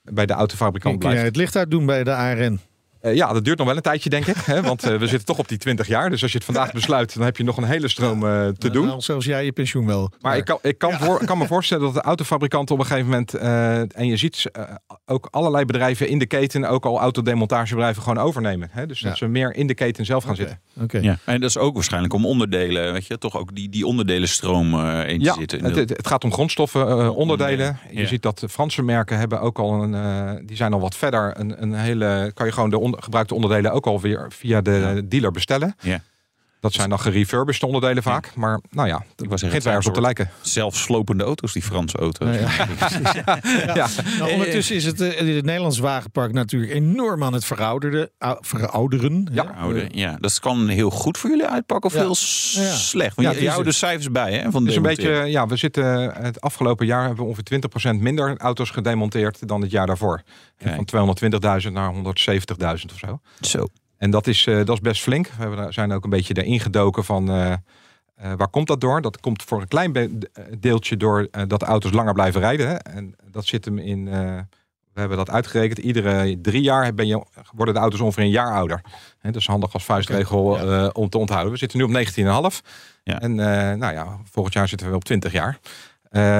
[0.03, 1.21] bij de autofabrikant blijft.
[1.21, 2.59] het licht uitdoen bij de ARN?
[3.01, 4.35] Eh, ja, dat duurt nog wel een tijdje, denk ik.
[4.35, 6.09] Hè, want eh, we zitten toch op die 20 jaar.
[6.09, 8.69] Dus als je het vandaag besluit, dan heb je nog een hele stroom eh, te
[8.69, 8.85] doen.
[8.85, 10.12] Nou, zelfs jij je pensioen wel.
[10.21, 13.09] Maar ik kan, ik kan, voor, kan me voorstellen dat de autofabrikanten op een gegeven
[13.09, 13.33] moment...
[13.33, 14.51] eh, en je ziet
[15.05, 16.65] ook allerlei bedrijven in de keten...
[16.69, 18.69] ook al autodemontagebedrijven gewoon overnemen.
[18.71, 18.85] Hè?
[18.85, 20.59] Dus dat ze meer in de keten zelf gaan zitten.
[20.81, 20.97] Oké.
[20.97, 24.73] Ja, en dat is ook waarschijnlijk om onderdelen, weet je, toch ook die, die onderdelenstroom
[24.73, 25.57] eh in te Ja, zitten.
[25.59, 27.79] In het, het, het gaat om grondstoffen, onderdelen.
[27.91, 29.93] Je ziet dat de Franse merken hebben ook al een...
[29.93, 31.39] eh, die zijn al wat verder.
[31.39, 35.75] Een, een hele, kan je gewoon de gebruikte onderdelen ook alweer via de dealer bestellen.
[35.82, 36.02] Ja.
[36.59, 38.35] Dat zijn dan gerefurbished onderdelen vaak.
[38.35, 40.29] Maar nou ja, het Ik was begint wel ergens op te lijken.
[40.41, 42.27] Zelfslopende auto's, die Franse auto's.
[42.27, 43.11] Nou ja, precies.
[43.25, 43.39] Ja.
[43.75, 43.87] Ja.
[44.19, 49.27] Nou, ondertussen is het, eh, het Nederlands wagenpark natuurlijk enorm aan het verouderen, ou- verouderen.
[49.31, 49.55] Ja.
[49.91, 52.01] ja, dat kan heel goed voor jullie uitpakken of Ja.
[52.01, 53.15] heel slecht.
[53.15, 54.51] Want Ja, je, houdt de cijfers bij, hè?
[54.51, 57.99] Van Het is een beetje, ja, we zitten het afgelopen jaar hebben we ongeveer 20%
[58.01, 60.21] minder auto's gedemonteerd dan het jaar daarvoor.
[60.57, 60.75] Kijk.
[60.75, 60.85] Van
[61.65, 63.19] 220.000 naar 170.000 of zo.
[63.41, 63.67] Zo.
[63.99, 65.27] En dat is, eh, dat is best flink.
[65.27, 67.57] We zijn ook een beetje erin gedoken van eh, eh,
[68.38, 69.01] waar komt dat door?
[69.01, 70.19] Dat komt voor een klein
[70.59, 72.67] deeltje door dat de auto's langer blijven rijden.
[72.67, 72.75] Hè?
[72.75, 74.05] En dat zit hem in.
[74.93, 75.77] we hebben dat uitgerekend.
[75.77, 78.81] Iedere drie jaar ben je, worden de auto's ongeveer een jaar ouder.
[79.19, 80.43] Hè, dat is handig als vuistregel
[80.93, 81.51] om te onthouden.
[81.51, 82.62] We zitten nu op 19,5.
[83.03, 83.21] Ja.
[83.21, 85.59] En nou ja, volgend jaar zitten we op 20 jaar.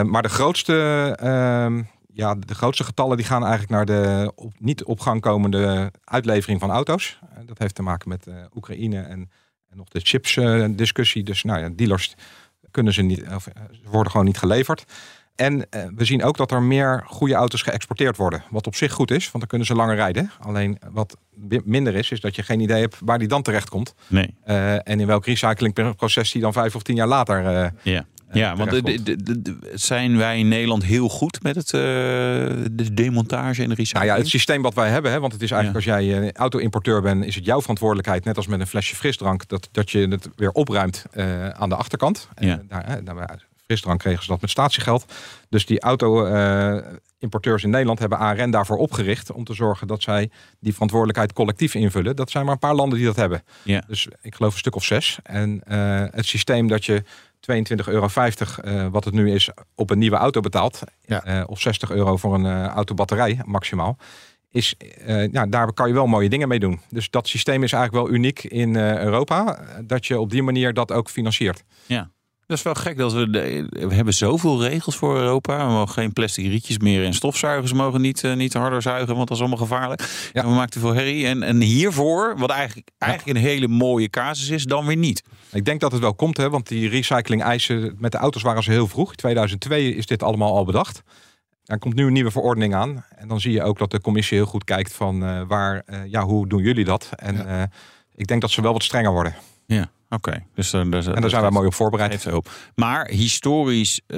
[0.06, 0.74] Maar de grootste,
[1.20, 1.82] ehm,
[2.20, 6.60] ja, de grootste getallen die gaan eigenlijk naar de op, niet op gang komende uitlevering
[6.60, 7.20] van auto's.
[7.22, 9.32] Eh, dat heeft te maken met eh, Oekraïne en,
[9.70, 11.24] en nog de chips eh, discussie.
[11.24, 12.16] Dus nou ja, dealers
[12.72, 14.84] kunnen ze niet, of, ze worden gewoon niet geleverd.
[15.36, 18.44] En we zien ook dat er meer goede auto's geëxporteerd worden.
[18.50, 20.32] Wat op zich goed is, want dan kunnen ze langer rijden.
[20.40, 21.18] Alleen wat
[21.64, 23.94] minder is, is dat je geen idee hebt waar die dan terecht komt.
[24.08, 24.36] Nee.
[24.84, 28.06] En in welk recyclingproces die dan vijf of tien jaar later Ja.
[28.32, 28.82] Ja, want
[29.74, 31.82] zijn wij in Nederland heel goed met het, eh,
[32.72, 34.06] de demontage en de recycling?
[34.06, 36.32] Nou ja, het systeem wat wij hebben, hè, want het is eigenlijk als jij een
[36.32, 40.08] auto-importeur bent, is het jouw verantwoordelijkheid, net als met een flesje frisdrank, dat, dat je
[40.08, 42.28] het weer opruimt eh, aan de achterkant.
[42.40, 42.48] Ja.
[42.48, 45.14] En daar, daar, frisdrank kregen ze dat met statiegeld.
[45.50, 50.74] Dus die auto-importeurs in Nederland hebben ARN daarvoor opgericht om te zorgen dat zij die
[50.74, 52.16] verantwoordelijkheid collectief invullen.
[52.16, 53.44] Dat zijn maar een paar landen die dat hebben.
[53.64, 53.84] Ja.
[53.88, 55.20] Dus ik geloof een stuk of zes.
[55.24, 57.04] En eh, het systeem dat je
[57.40, 58.08] 22,50 euro,
[58.64, 60.82] eh, wat het nu is, op een nieuwe auto betaalt.
[61.02, 61.24] Ja.
[61.24, 63.98] eh, of 60 euro voor een eh, autobatterij maximaal.
[64.52, 64.76] Is,
[65.06, 66.80] eh, ja, daar kan je wel mooie dingen mee doen.
[66.90, 69.60] Dus dat systeem is eigenlijk wel uniek in eh, Europa.
[69.86, 71.64] Dat je op die manier dat ook financiert.
[72.50, 73.30] Dat is wel gek dat we.
[73.30, 75.66] De, we hebben zoveel regels voor Europa.
[75.68, 79.28] We mogen geen plastic rietjes meer en stofzuigers mogen niet, eh, niet harder zuigen, want
[79.28, 80.30] dat is allemaal gevaarlijk.
[80.34, 80.42] Ja.
[80.42, 81.28] En we maken te veel herrie.
[81.28, 85.24] En, en hiervoor, wat eigenlijk, eigenlijk een hele mooie casus is, dan weer niet.
[85.52, 88.64] Ik denk dat het wel komt, hè, want die recycling eisen met de auto's waren
[88.64, 89.10] ze heel vroeg.
[89.10, 91.02] In 2002 is dit allemaal al bedacht.
[91.66, 93.06] Er komt nu een nieuwe verordening aan.
[93.16, 96.00] En dan zie je ook dat de commissie heel goed kijkt van eh, waar, eh,
[96.06, 97.10] ja, hoe doen jullie dat?
[97.16, 97.70] En Ja.
[98.16, 99.36] ik denk dat ze wel wat strenger worden.
[99.66, 100.44] Ja, oké.
[100.56, 102.28] Dus, uh, dus, En daar zijn wij mooi op voorbereid.
[102.76, 104.18] Maar historisch eh,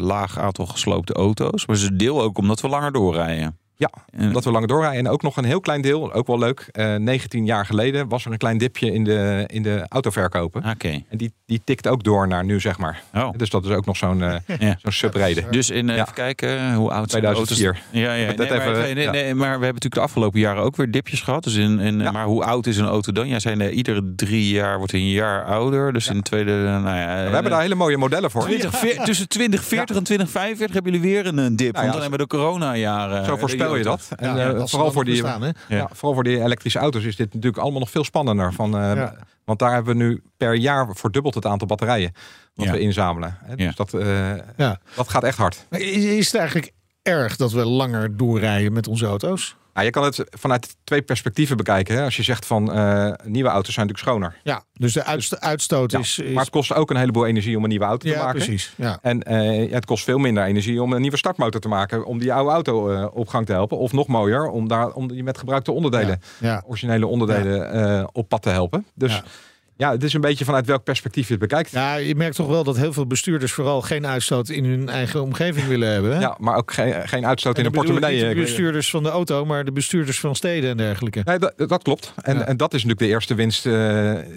[0.00, 1.66] laag aantal gesloopte auto's.
[1.66, 3.58] Maar ze deel ook omdat we langer doorrijden.
[3.76, 4.98] Ja, omdat we langer doorrijden.
[5.06, 6.68] En ook nog een heel klein deel, ook wel leuk.
[6.72, 10.64] eh 19 jaar geleden was er een klein dipje in de, in de autoverkopen.
[10.70, 10.88] Oké.
[10.88, 13.02] En die, die tikt ook door naar nu, zeg maar.
[13.14, 13.28] Oh.
[13.36, 14.76] Dus dat is ook nog zo'n eh Ja.
[14.82, 15.44] zo'n subreden.
[15.50, 16.02] Dus in, eh, Ja.
[16.02, 17.46] even kijken, hoe oud zijn de auto's?
[17.56, 18.00] 2004.
[18.02, 18.26] Ja, ja.
[18.26, 19.10] Nee, dat maar, even, nee, nee, ja.
[19.10, 21.44] nee, maar we hebben natuurlijk de afgelopen jaren ook weer dipjes gehad.
[21.44, 22.10] Dus in, in, Ja.
[22.10, 23.28] Maar hoe oud is een auto dan?
[23.28, 25.92] Jij zei eh, iedere drie jaar wordt hij een jaar ouder.
[25.92, 28.42] Dus in de tweede, eh, nou ja, We hebben daar hele mooie modellen voor.
[28.42, 31.58] 20, veer- tussen 2040 en 2045 hebben jullie weer een, eh, dip.
[31.58, 33.24] Nou ja, want dan hebben we de corona-jaren.
[33.24, 34.18] Zo eh, voorspel die je dat.
[34.18, 35.42] En Ja, eh, vooral, voor die, bestaan?
[35.42, 35.52] Ja.
[35.68, 38.52] ja, vooral voor die elektrische auto's is dit natuurlijk allemaal nog veel spannender.
[38.52, 39.14] Van, eh, Ja.
[39.44, 42.12] Want daar hebben we nu per jaar verdubbeld het aantal batterijen
[42.54, 42.72] wat Ja.
[42.72, 43.38] we inzamelen.
[43.44, 43.56] Hè.
[43.56, 43.72] Dus Ja.
[43.74, 44.78] dat, eh, Ja.
[44.94, 45.66] dat gaat echt hard.
[45.70, 46.72] Is, is het eigenlijk
[47.04, 49.56] erg dat we langer doorrijden met onze auto's?
[49.74, 51.96] Nou, je kan het vanuit twee perspectieven bekijken.
[51.96, 52.04] Hè.
[52.04, 54.40] Als je zegt van eh, nieuwe auto's zijn natuurlijk schoner.
[54.42, 56.32] Ja, dus de uitst- uitstoot Ja, is, is...
[56.32, 58.42] Maar het kost ook een heleboel energie om een nieuwe auto te ja, maken.
[58.42, 58.72] precies.
[58.76, 58.98] Ja.
[59.02, 62.04] En eh, het kost veel minder energie om een nieuwe startmotor te maken.
[62.04, 63.78] Om die oude auto eh, op gang te helpen.
[63.78, 66.20] Of nog mooier, om, daar, om die met gebruikte onderdelen,
[66.66, 68.86] originele onderdelen op pad te helpen.
[68.94, 69.22] Dus
[69.76, 69.86] Ja.
[69.86, 69.92] ja.
[69.92, 71.70] het is een beetje vanuit welk perspectief je het bekijkt.
[71.70, 71.80] Ja.
[71.92, 75.22] ja, je merkt toch wel dat heel veel bestuurders vooral geen uitstoot in hun eigen
[75.22, 76.18] omgeving willen hebben.
[76.20, 76.28] Hè?
[76.38, 78.12] maar ook geen, geen uitstoot in de portemonnee.
[78.12, 81.20] niet de eh, bestuurders van de auto, maar de bestuurders van steden en dergelijke.
[81.24, 82.12] Nee, dat, dat klopt.
[82.22, 82.44] En, Ja.
[82.44, 83.72] en dat is natuurlijk de eerste winst eh,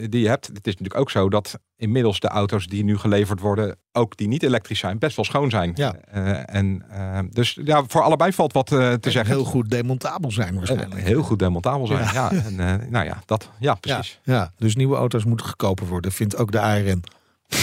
[0.10, 0.48] die je hebt.
[0.48, 4.28] Het is natuurlijk ook zo dat inmiddels de auto's die nu geleverd worden, ook die
[4.28, 5.72] niet elektrisch zijn, best wel schoon zijn.
[5.76, 5.96] Ja.
[6.12, 9.36] Eh, en, eh, dus ja, voor allebei valt wat eh, te En zeggen.
[9.36, 11.02] heel goed demontabel zijn waarschijnlijk.
[11.02, 12.00] heel goed demontabel zijn.
[12.04, 12.12] Ja.
[12.14, 12.32] Ja.
[12.32, 14.20] en, eh, nou ja, dat, ja, Ja, precies.
[14.24, 17.04] ja, dus nieuwe auto's moeten goedkoper worden, vindt ook de ARN.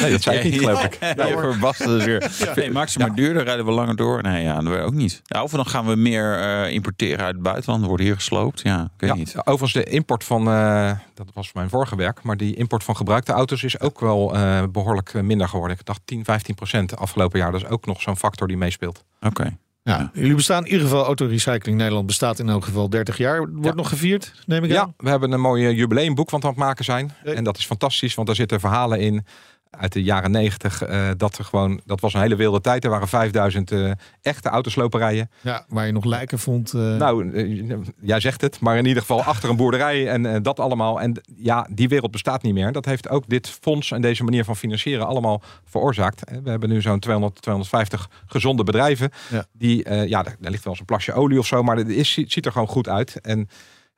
[0.00, 0.98] Nee, dat zei ik niet, geloof ik.
[1.00, 1.14] Ja,
[1.76, 2.30] dus weer.
[2.54, 4.22] Nee, maak ze maar duurder, rijden we langer door.
[4.22, 5.20] Nee, ja, dat ook niet.
[5.24, 7.82] Ja, of dan gaan we meer eh, importeren uit het buitenland.
[7.82, 8.60] Er wordt hier gesloopt.
[8.60, 9.36] Ja, ik weet Ja, niet.
[9.38, 13.32] overigens, de import van, eh, dat was mijn vorige werk, maar die import van gebruikte
[13.32, 15.76] auto's is ook wel eh, behoorlijk eh, minder geworden.
[15.78, 17.52] Ik dacht 10, 15 procent afgelopen jaar.
[17.52, 19.04] Dat is ook nog zo'n factor die meespeelt.
[19.20, 19.56] Oké.
[19.86, 23.38] Ja, jullie bestaan in ieder geval, Autorecycling Nederland bestaat in elk geval 30 jaar.
[23.38, 23.74] Wordt Ja.
[23.74, 24.94] nog gevierd, neem ik Ja, aan?
[24.96, 27.12] we hebben een mooi jubileumboek wat we aan het maken zijn.
[27.22, 27.34] Hey.
[27.34, 29.24] En dat is fantastisch, want daar zitten verhalen in
[29.78, 30.82] uit de jaren negentig.
[30.82, 32.84] eh, dat er gewoon, dat was een hele wilde tijd.
[32.84, 33.90] Er waren 5000 eh,
[34.22, 35.30] echte autosloperijen.
[35.40, 36.72] Ja, waar je nog lijken vond.
[36.72, 41.00] eh, Nou, jij zegt het, maar in ieder geval achter een boerderij en dat allemaal.
[41.00, 42.72] En ja, die wereld bestaat niet meer.
[42.72, 46.30] Dat heeft ook dit fonds en deze manier van financieren allemaal veroorzaakt.
[46.42, 49.10] We hebben nu zo'n 200, 250 gezonde bedrijven.
[49.30, 49.44] Ja.
[49.52, 52.12] Die, ja, daar, daar ligt wel eens een plasje olie of zo, maar het is,
[52.12, 53.20] ziet er gewoon goed uit.
[53.20, 53.48] En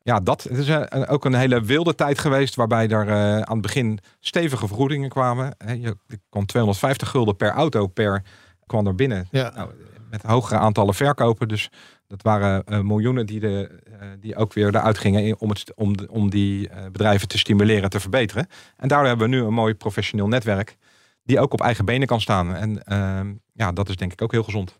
[0.07, 3.41] ja, dat het is een- een- ook een hele wilde tijd geweest, waarbij er eh,
[3.41, 5.55] aan het begin stevige vergoedingen kwamen.
[5.59, 5.97] Hè, je
[6.29, 8.23] kwam 250 gulden per auto per
[8.67, 9.29] kwam er binnen.
[9.31, 9.53] ja.
[9.55, 9.71] Nou,
[10.11, 11.49] met hogere aantallen verkopen.
[11.49, 11.71] Dus
[12.07, 15.73] dat waren eh, miljoenen die, de, eh, die ook weer eruit gingen in- om, het,
[15.75, 18.47] om, de- om die eh, bedrijven te stimuleren en te verbeteren.
[18.77, 20.77] En daardoor hebben we nu een mooi professioneel netwerk
[21.25, 22.55] die ook op eigen benen kan staan.
[22.55, 24.79] En ehm, ja, dat is denk ik ook heel gezond.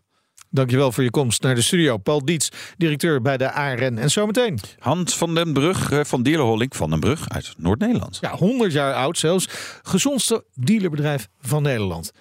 [0.49, 1.97] Dankjewel voor je komst naar de studio.
[1.97, 3.97] Paul Diets, directeur bij de ARN.
[3.97, 8.17] En zometeen, Hans van den Brug eh, van Dealerholding van den Brug uit Noord-Nederland.
[8.21, 9.47] ja, 100 jaar oud zelfs,
[9.81, 12.11] gezondste dealerbedrijf van Nederland.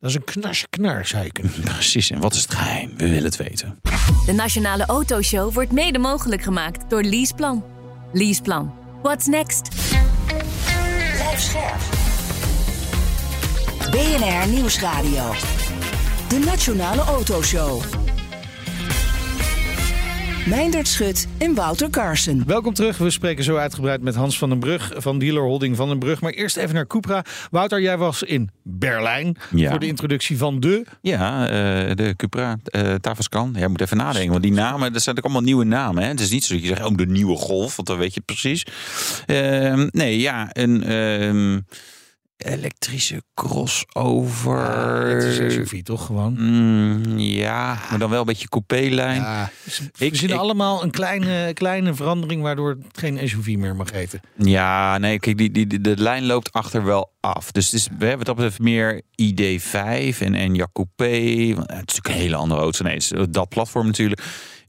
[0.00, 1.72] Dat is een knars knar, zou je kunnen zeggen.
[1.72, 2.90] Precies, en wat is het geheim?
[2.96, 3.80] We willen het weten.
[4.26, 7.64] De Nationale Autoshow wordt mede mogelijk gemaakt door Leaseplan.
[8.12, 8.74] Leaseplan.
[9.02, 9.68] What's next?
[11.14, 11.80] Blijf scherp.
[13.90, 15.32] BNR Nieuwsradio.
[16.28, 17.82] De Nationale Autoshow.
[20.46, 22.42] Meindert Schut en Wouter Carson.
[22.46, 22.98] Welkom terug.
[22.98, 26.20] We spreken zo uitgebreid met Hans van den Brug van dealerholding van den Brug.
[26.20, 27.24] Maar eerst even naar Cupra.
[27.50, 29.70] Wouter, jij was in Berlijn Ja.
[29.70, 30.84] voor de introductie van de...
[31.00, 33.50] Ja, eh, de Cupra, eh Tavascan.
[33.54, 36.02] Ja, je moet even nadenken, want die namen, dat zijn ook allemaal nieuwe namen.
[36.02, 36.08] Hè?
[36.08, 38.22] Het is niet zo dat je zegt, oh, de nieuwe Golf, want dan weet je
[38.24, 38.66] het precies.
[39.26, 41.64] Ehm, nee, ja, een...
[42.36, 45.06] elektrische crossover.
[45.08, 46.34] het is SUV toch gewoon?
[46.38, 49.20] Mm, ja, maar dan wel een beetje coupé-lijn.
[49.20, 53.90] Ja, ze Ik- ik- allemaal een kleine, kleine verandering waardoor het geen SUV meer mag
[53.92, 54.20] heten.
[54.36, 57.52] Ja, nee, kijk, die, die, die- de lijn loopt achter wel af.
[57.52, 62.06] Dus het is, we hebben het betreft meer ID5 en, en ja, Het is natuurlijk
[62.06, 62.84] een hele andere auto.
[62.84, 64.22] Nee, dat platform natuurlijk.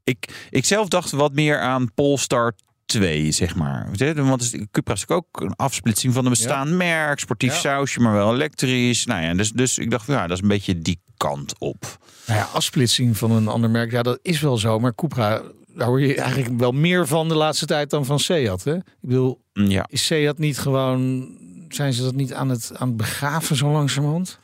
[0.04, 2.54] Ik, ik zelf dacht wat meer aan Polestar
[2.88, 3.90] 2, zeg maar.
[4.16, 7.20] Want Cupra is ook een afsplitsing van een bestaand merk.
[7.20, 7.60] Sportief Ja.
[7.60, 9.06] sausje, maar wel elektrisch.
[9.06, 11.98] Nou ja, dus, dus ik dacht, ja, dat is een beetje die kant op.
[12.28, 14.80] Nou ja, afsplitsing van een ander merk, ja, dat is wel zo.
[14.80, 18.64] Maar Cupra, daar hoor je eigenlijk wel meer van de laatste tijd dan van Seat.
[18.64, 18.76] Hè?
[18.76, 21.30] Ik bedoel, Mm, Ja, is Seat niet gewoon...
[21.70, 24.40] Zijn ze dat niet aan het, aan het begraven zo langzamerhand?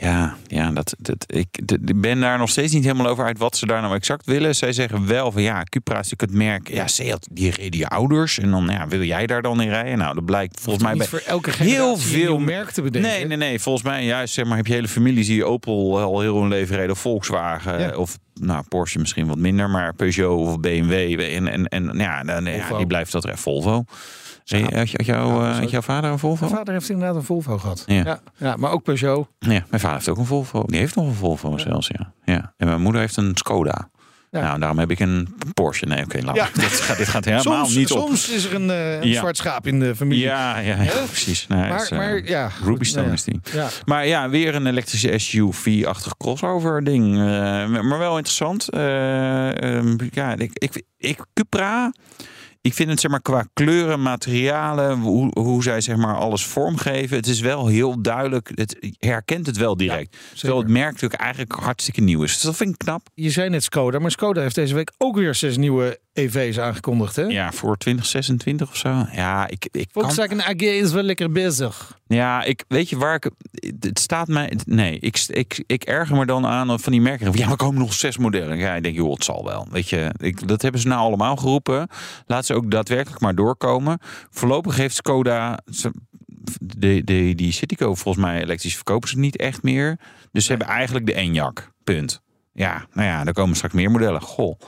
[0.00, 3.38] Ja, ja dat, dat, ik, dat- ik ben daar nog steeds niet helemaal over uit
[3.38, 4.54] wat ze daar nou exact willen.
[4.54, 6.68] Zij zeggen wel van ja, Cupra is natuurlijk het merk.
[6.68, 8.38] Ja, Seat, die reden je ouders.
[8.38, 9.98] En dan ja, wil jij daar dan in rijden?
[9.98, 13.10] Nou, dat blijkt volgens mij bij voor elke heel veel merk te bedenken.
[13.10, 13.60] Nee, nee, nee.
[13.60, 16.76] Volgens mij juist zeg maar heb je hele families die Opel al heel hun leven
[16.76, 17.96] reden, of Volkswagen Ja.
[17.96, 22.44] of nou Porsche misschien wat minder, maar Peugeot of BMW en en en ja, dan,
[22.44, 23.84] ja die blijft dat echt Volvo.
[24.48, 26.44] Hey, had, Ja, eh, had jouw vader een Volvo?
[26.44, 27.82] Mijn vader heeft inderdaad een Volvo gehad.
[27.86, 28.02] Ja.
[28.04, 28.20] Ja.
[28.36, 29.28] Ja, maar ook Peugeot.
[29.38, 30.62] Ja, mijn vader heeft ook een Volvo.
[30.66, 32.12] Die heeft nog een Volvo zelfs, ja.
[32.24, 32.52] ja.
[32.56, 33.88] En mijn moeder heeft een Skoda.
[34.30, 34.40] Ja.
[34.40, 35.86] Nou, daarom heb ik een Porsche.
[35.86, 36.48] Nee, oké, laat Ja.
[36.54, 37.98] Dit gaat, dit gaat helemaal soms, niet op.
[38.06, 39.18] soms is er een, eh, een Ja.
[39.18, 40.24] zwart schaap in de familie.
[40.24, 41.46] Ja, ja, ja, precies.
[41.46, 42.48] Nee, het maar, is, eh, maar ja.
[42.48, 43.40] goed, Ruby Stone nou is die.
[43.52, 43.68] Ja.
[43.84, 47.16] Maar ja, weer een elektrische SUV-achtig crossover ding.
[47.16, 47.22] Eh,
[47.82, 48.68] maar wel interessant.
[48.68, 51.92] Eh, ehm, ja, ik, ik, ik, Cupra...
[52.16, 52.37] Ik
[52.74, 57.16] vind het zeg maar qua kleuren, materialen, hoe, hoe zij zeg maar alles vormgeven.
[57.16, 58.50] Het is wel heel duidelijk.
[58.54, 60.16] Het herkent het wel direct.
[60.34, 62.32] Terwijl het merk natuurlijk eigenlijk hartstikke nieuw is.
[62.32, 63.08] Dus dat vind ik knap.
[63.14, 67.16] Je zei net Skoda, maar Skoda heeft deze week ook weer zes nieuwe EV's aangekondigd.
[67.16, 67.22] Hè?
[67.22, 69.06] Ja, voor 2026 of zo.
[69.12, 71.98] Ja, ik, ik kan, Volkswagen AG is wel lekker bezig.
[72.06, 73.30] Ja, ik weet je waar ik.
[73.80, 74.52] Het staat mij.
[74.66, 77.32] Nee, ik, ik, ik erger me dan aan van die merken.
[77.32, 78.58] Ja, er komen nog zes modellen.
[78.58, 79.66] Ja, ik denk, joh, het zal wel.
[79.70, 81.88] Weet je, ik, dat hebben ze nou allemaal geroepen.
[82.26, 83.98] Laat ze ook daadwerkelijk maar doorkomen.
[84.30, 85.58] Voorlopig heeft Skoda.
[85.70, 85.92] ze-
[86.60, 89.98] De, de, die Citigo, volgens mij elektrisch verkopen ze niet echt meer.
[90.32, 91.66] Dus ze hebben eigenlijk de Enyaq.
[91.84, 92.22] Punt.
[92.52, 94.20] Ja, nou ja, er komen straks meer modellen.
[94.20, 94.58] Goh,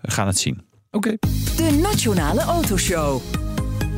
[0.00, 0.62] we gaan het zien.
[0.92, 1.16] Oké.
[1.56, 3.20] De Nationale Autoshow.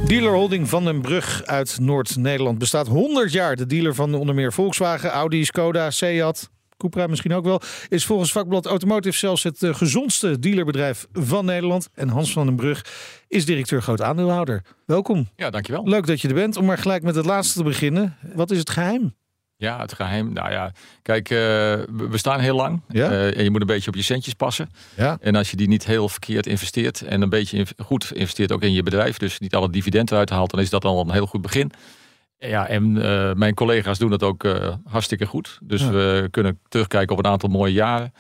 [0.07, 3.57] Dealer Holding van den Brug uit Noord-Nederland bestaat 100 jaar.
[3.57, 7.61] De dealer van onder meer Volkswagen, Audi, Skoda, Seat, Cupra misschien ook wel.
[7.89, 11.89] Is volgens vakblad Automotive zelfs het eh, gezondste dealerbedrijf van Nederland.
[11.95, 12.85] En Hans van den Brug
[13.29, 14.63] is directeur groot aandeelhouder.
[14.87, 15.29] Welkom.
[15.37, 15.89] Ja, dankjewel.
[15.89, 16.57] Leuk dat je er bent.
[16.57, 18.17] Om maar gelijk met het laatste te beginnen.
[18.35, 19.15] Wat is het geheim?
[19.63, 20.33] Ja, het geheim.
[20.33, 20.73] Nou ja,
[21.03, 21.37] kijk, eh,
[21.87, 22.81] we staan heel lang.
[22.89, 23.11] Ja.
[23.11, 24.71] Eh, en je moet een beetje op je centjes passen.
[24.97, 25.19] Ja.
[25.21, 28.73] En als je die niet heel verkeerd investeert en een beetje goed investeert ook in
[28.73, 31.71] je bedrijf, dus niet alle dividenden uithaalt, dan is dat al een heel goed begin.
[32.39, 34.47] Ja, en eh, mijn collega's doen dat ook
[34.85, 35.59] hartstikke goed.
[35.63, 35.91] Dus Ja.
[35.91, 38.13] we kunnen terugkijken op een aantal mooie jaren.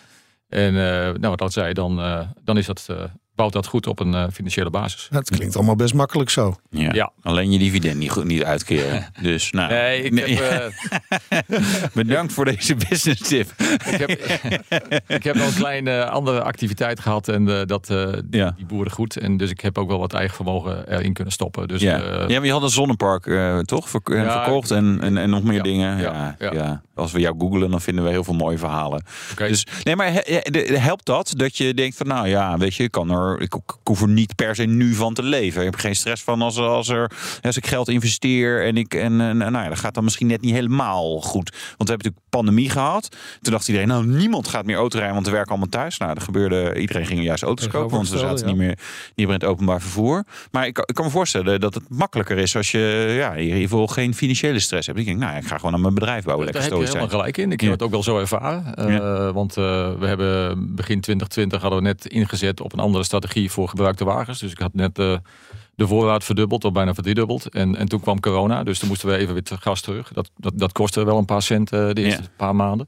[0.49, 1.97] En nou, wat dat zei, dan,
[2.45, 2.89] dan is dat,
[3.35, 5.09] bouwt dat goed op een eh, financiële basis.
[5.11, 6.57] Het klinkt allemaal best makkelijk zo.
[6.71, 6.93] Ja.
[6.93, 7.13] Ja.
[7.23, 9.07] Alleen je dividend niet, goed- niet uitkeren.
[9.23, 11.39] Dus nou, Nee, ik heb, eh,
[11.95, 13.51] bedankt voor deze business tip.
[13.91, 14.11] ik, heb,
[15.19, 18.53] ik heb nog een kleine andere activiteit gehad en eh, dat, eh, die, Ja.
[18.57, 19.17] die boeren goed.
[19.17, 21.69] En dus ik heb ook wel wat eigen vermogen erin kunnen stoppen.
[21.69, 22.01] Dus Ja.
[22.03, 25.43] eh, ja, maar je had een zonnepark eh, toch Ja, verkocht en, en, en nog
[25.43, 25.99] meer Ja, dingen.
[25.99, 26.83] Ja, ja.
[26.95, 29.05] Als we jou googlen, dan vinden we heel veel mooie verhalen.
[29.33, 29.49] oké.
[29.49, 30.13] Dus, nee, maar
[30.67, 33.61] helpt dat dat je denkt van, nou ja, weet je, ik, kan er, ik, ik
[33.85, 35.59] hoef er niet per se nu van te leven.
[35.59, 37.11] Ik heb er geen stress van als, als, er,
[37.43, 40.41] als ik geld investeer en ik en, en nou ja, dat gaat dan misschien net
[40.41, 41.51] niet helemaal goed.
[41.51, 43.09] Want we hebben natuurlijk pandemie gehad.
[43.41, 45.99] Toen dacht iedereen, nou niemand gaat meer autorijden, want we werken allemaal thuis.
[45.99, 46.75] Nou, dat gebeurde.
[46.81, 48.79] Iedereen ging juist auto's kopen, want we zaten niet meer
[49.15, 50.25] niet meer in het openbaar vervoer.
[50.51, 53.59] Maar ik, ik kan me voorstellen dat het makkelijker is als je ja, in ieder
[53.61, 54.99] geval geen financiële stress hebt.
[54.99, 56.47] Ik denk, nou, ja, ik ga gewoon aan mijn bedrijf bouwen.
[56.47, 57.21] Daar Lekker heb je helemaal zijn.
[57.21, 57.53] gelijk in.
[57.53, 57.67] Ik Ja.
[57.67, 58.75] heb het ook wel zo ervaren.
[58.75, 59.65] Eh, Want eh,
[59.99, 64.39] we hebben begin 2020 hadden we net ingezet op een andere strategie voor gebruikte wagens.
[64.39, 65.17] Dus ik had net eh,
[65.75, 67.49] de voorraad verdubbeld of bijna verdriedubbeld.
[67.49, 70.13] En, en toen kwam corona, dus toen moesten we even weer te gas terug.
[70.13, 72.29] Dat, dat, dat kostte wel een paar cent eh, de eerste Ja.
[72.37, 72.87] paar maanden.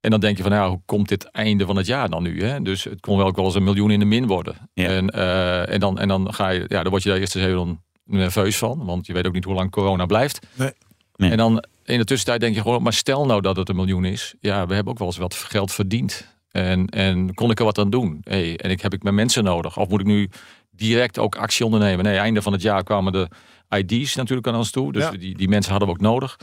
[0.00, 2.42] En dan denk je van, nou, hoe komt dit einde van het jaar dan nu?
[2.42, 2.62] Hè?
[2.62, 4.54] Dus het kon wel ook wel eens een miljoen in de min worden.
[4.74, 4.86] Ja.
[4.88, 7.44] En, eh, en, dan, en dan ga je, ja, dan word je daar eerst eens
[7.44, 8.84] heel nerveus van.
[8.84, 10.46] Want je weet ook niet hoe lang corona blijft.
[10.54, 10.72] Nee.
[11.16, 11.30] Nee.
[11.30, 14.04] En dan in de tussentijd denk je gewoon, maar stel nou dat het een miljoen
[14.04, 14.34] is.
[14.40, 16.26] Ja, we hebben ook wel eens wat geld verdiend.
[16.50, 18.20] En, en kon ik er wat aan doen?
[18.24, 19.76] Hey, en ik heb ik mijn mensen nodig?
[19.78, 20.28] Of moet ik nu
[20.70, 22.04] direct ook actie ondernemen?
[22.04, 23.28] Nee, einde van het jaar kwamen de
[23.76, 24.92] ID's natuurlijk aan ons toe.
[24.92, 25.10] Dus Ja.
[25.10, 26.36] die, die mensen hadden we ook nodig.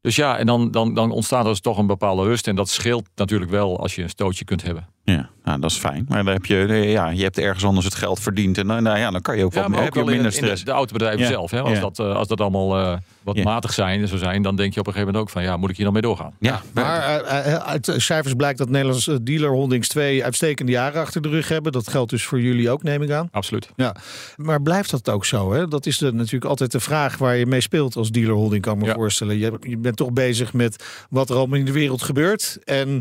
[0.00, 2.48] Dus ja, en dan, dan, dan ontstaat er dus toch een bepaalde rust.
[2.48, 4.88] En dat scheelt natuurlijk wel als je een stootje kunt hebben.
[5.04, 6.04] Ja, nou, dat is fijn.
[6.08, 8.58] Maar dan heb je, eh, ja, je hebt ergens anders het geld verdiend.
[8.58, 10.26] En dan, nou ja, dan kan je ook Ja, wat maar ook wel in, minder
[10.34, 10.64] in de, stress.
[10.64, 11.26] de autobedrijven Ja.
[11.28, 11.50] zelf.
[11.50, 11.60] Hè?
[11.60, 11.80] Als, Ja.
[11.80, 13.42] dat, eh, als dat allemaal eh, wat Ja.
[13.42, 15.70] matig zijn, zo zijn, dan denk je op een gegeven moment ook van ja, moet
[15.70, 16.34] ik hier dan mee doorgaan?
[16.38, 21.22] ja, Maar eh, eh, uit cijfers blijkt dat Nederlandse dealer holdings twee uitstekende jaren achter
[21.22, 21.72] de rug hebben.
[21.72, 23.28] Dat geldt dus voor jullie ook, neem ik aan.
[23.32, 23.68] Absoluut.
[23.76, 23.96] Ja,
[24.36, 25.52] maar blijft dat ook zo?
[25.52, 25.68] Hè?
[25.68, 28.74] Dat is de, natuurlijk altijd de vraag waar je mee speelt als dealer holding, kan
[28.74, 28.94] ik me Ja.
[28.94, 29.38] voorstellen.
[29.38, 33.00] Je, je bent toch bezig met wat er allemaal in de wereld gebeurt en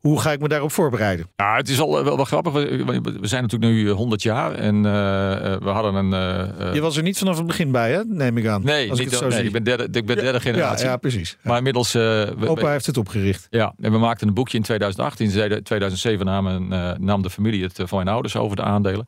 [0.00, 1.26] hoe ga ik me daarop voorbereiden?
[1.36, 2.52] Ja, het is al eh, wel, wel grappig.
[2.52, 6.12] We, zijn natuurlijk nu eh, 100 jaar en eh, eh, we hadden een.
[6.12, 8.04] eh, eh, Je was er niet vanaf het begin bij, hè?
[8.04, 8.62] neem ik aan.
[8.64, 9.46] nee, als niet, ik het zo nee zie.
[9.46, 10.86] ik ben derde, ik ben derde ja, generatie.
[10.86, 11.36] ja, precies.
[11.42, 11.94] Maar inmiddels.
[11.94, 13.46] eh, we- we- Opa heeft het opgericht.
[13.50, 15.20] Ja, en we maakten een boekje in 2008.
[15.20, 19.06] In 2007 namen, eh, nam de familie het eh, van mijn ouders over de aandelen.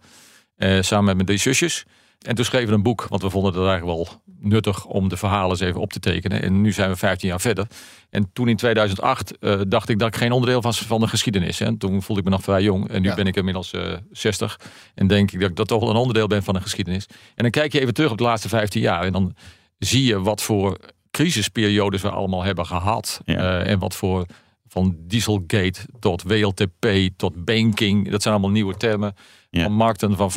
[0.57, 1.85] Eh, samen met mijn drie zusjes.
[2.27, 4.09] En toen schreven we een boek, want we vonden het eigenlijk wel
[4.43, 6.43] nuttig om de verhalen eens even op te tekenen.
[6.43, 7.67] En nu zijn we 15 jaar verder.
[8.11, 11.59] En toen in 2008 eh, dacht ik dat ik geen onderdeel was van de geschiedenis.
[11.59, 11.77] Hè.
[11.79, 12.89] Toen voelde ik me nog vrij jong.
[12.89, 13.15] En nu Ja.
[13.15, 14.61] ben ik inmiddels eh 60.
[14.95, 17.07] En denk ik dat ik dat toch wel een onderdeel ben van de geschiedenis.
[17.07, 19.03] En dan kijk je even terug op de laatste 15 jaar.
[19.05, 19.35] En dan
[19.79, 20.77] zie je wat voor
[21.11, 23.21] crisisperiodes we allemaal hebben gehad.
[23.25, 23.61] Ja.
[23.61, 24.27] Eh, en wat voor
[24.69, 28.11] van Dieselgate tot WLTP tot banking.
[28.11, 29.15] Dat zijn allemaal nieuwe termen.
[29.51, 29.63] Ja.
[29.63, 30.31] Van markten van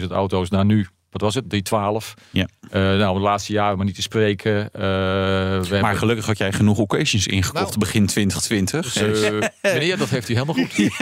[0.00, 0.86] 555.000 auto's naar nu.
[1.14, 1.48] Wat was het?
[1.48, 2.14] 312.
[2.30, 2.48] Ja.
[2.70, 4.54] Eh, nou, de laatste jaren maar niet te spreken.
[4.72, 7.78] Eh, we Maar hebben- gelukkig had jij genoeg occasions ingekocht Nou.
[7.78, 8.92] begin 2020.
[8.92, 9.32] Dus, eh,
[9.74, 10.72] meneer, dat heeft u helemaal goed.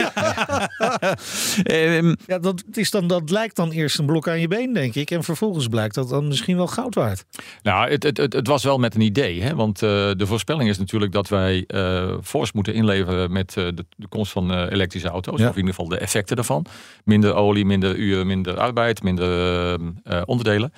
[1.63, 4.95] Ehm, Ja, dat, is dan, dat lijkt dan eerst een blok aan je been, denk
[4.95, 5.11] ik.
[5.11, 7.25] En vervolgens blijkt dat dan misschien wel goud waard.
[7.63, 9.41] Nou, het, het, het, het was wel met een idee.
[9.41, 9.55] Hè?
[9.55, 13.85] Want eh, de voorspelling is natuurlijk dat wij eh fors moeten inleveren met eh, de,
[13.95, 15.39] de komst van eh, elektrische auto's.
[15.39, 15.43] Ja.
[15.45, 16.65] Of in ieder geval de effecten daarvan.
[17.03, 19.79] Minder olie, minder uren, minder arbeid, minder eh, eh,
[20.25, 20.73] onderdelen.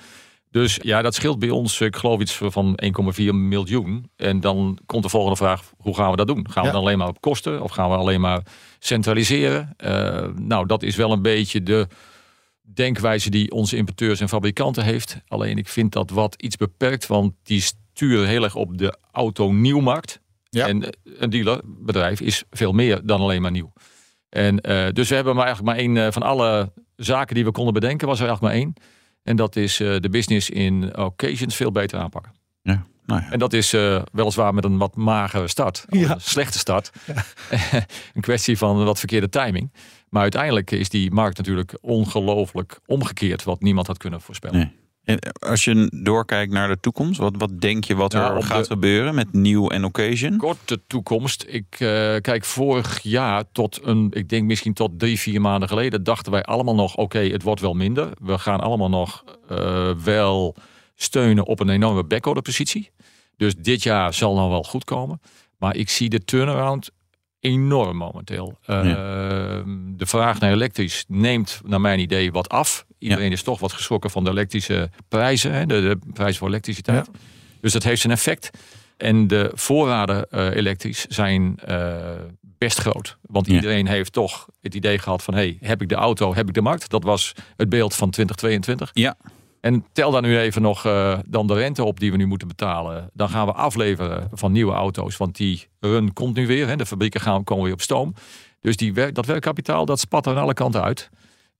[0.50, 2.78] Dus ja, dat scheelt bij ons, ik geloof iets van
[3.16, 4.10] 1,4 miljoen.
[4.16, 6.50] En dan komt de volgende vraag, hoe gaan we dat doen?
[6.50, 6.74] Gaan we Ja.
[6.74, 7.62] dan alleen maar op kosten?
[7.62, 8.42] Of gaan we alleen maar
[8.78, 9.74] centraliseren?
[9.76, 11.86] Eh, nou, dat is wel een beetje de
[12.74, 15.16] denkwijze die onze importeurs en fabrikanten heeft.
[15.28, 20.20] Alleen ik vind dat wat iets beperkt, want die sturen heel erg op de auto-nieuwmarkt.
[20.50, 20.66] Ja.
[20.66, 23.72] En eh, een dealerbedrijf is veel meer dan alleen maar nieuw.
[24.28, 27.50] En eh, dus we hebben maar eigenlijk maar één eh, van alle zaken die we
[27.50, 28.74] konden bedenken, was er eigenlijk maar één.
[29.26, 32.32] En dat is eh, de business in occasions veel beter aanpakken.
[32.62, 33.30] ja, nou ja.
[33.30, 35.84] En dat is eh, weliswaar met een wat magere start.
[35.88, 36.10] Ja.
[36.10, 36.92] Een slechte start.
[38.14, 39.72] een kwestie van wat verkeerde timing.
[40.08, 43.44] Maar uiteindelijk is die markt natuurlijk ongelooflijk omgekeerd.
[43.44, 44.58] Wat niemand had kunnen voorspellen.
[44.58, 44.72] Nee.
[45.06, 48.70] En als je doorkijkt naar de toekomst, wat, wat denk je wat er gaat de-
[48.70, 50.36] gebeuren met nieuw en occasion?
[50.36, 51.44] Korte toekomst.
[51.48, 56.04] Ik eh, kijk vorig jaar tot een, ik denk misschien tot drie, vier maanden geleden,
[56.04, 58.08] dachten wij allemaal nog: oké, het wordt wel minder.
[58.22, 60.56] We gaan allemaal nog eh, wel
[60.94, 62.90] steunen op een enorme backorder positie.
[63.36, 65.20] Dus dit jaar zal nou wel goed komen.
[65.58, 66.90] Maar ik zie de turnaround
[67.46, 68.58] enorm momenteel.
[68.64, 68.82] Eh,
[69.96, 72.86] De vraag naar elektrisch neemt naar mijn idee wat af.
[72.98, 75.52] Iedereen is toch wat geschrokken van de elektrische prijzen.
[75.52, 77.08] Hè, de, de prijzen voor elektriciteit.
[77.60, 78.50] Dus dat heeft zijn effect.
[78.96, 81.94] En de voorraden eh, elektrisch zijn eh,
[82.58, 83.16] best groot.
[83.22, 85.34] Want iedereen heeft toch het idee gehad van...
[85.34, 86.90] hey, heb ik de auto, heb ik de markt?
[86.90, 88.90] Dat was het beeld van 2022.
[88.92, 89.16] Ja,
[89.66, 92.48] En tel daar nu even nog eh, dan de rente op die we nu moeten
[92.48, 93.10] betalen.
[93.12, 95.16] Dan gaan we afleveren van nieuwe auto's.
[95.16, 96.68] Want die run komt nu weer.
[96.68, 96.76] Hè.
[96.76, 98.14] De fabrieken gaan, komen weer op stoom.
[98.60, 101.10] Dus die werk, dat werkkapitaal dat spat er aan alle kanten uit.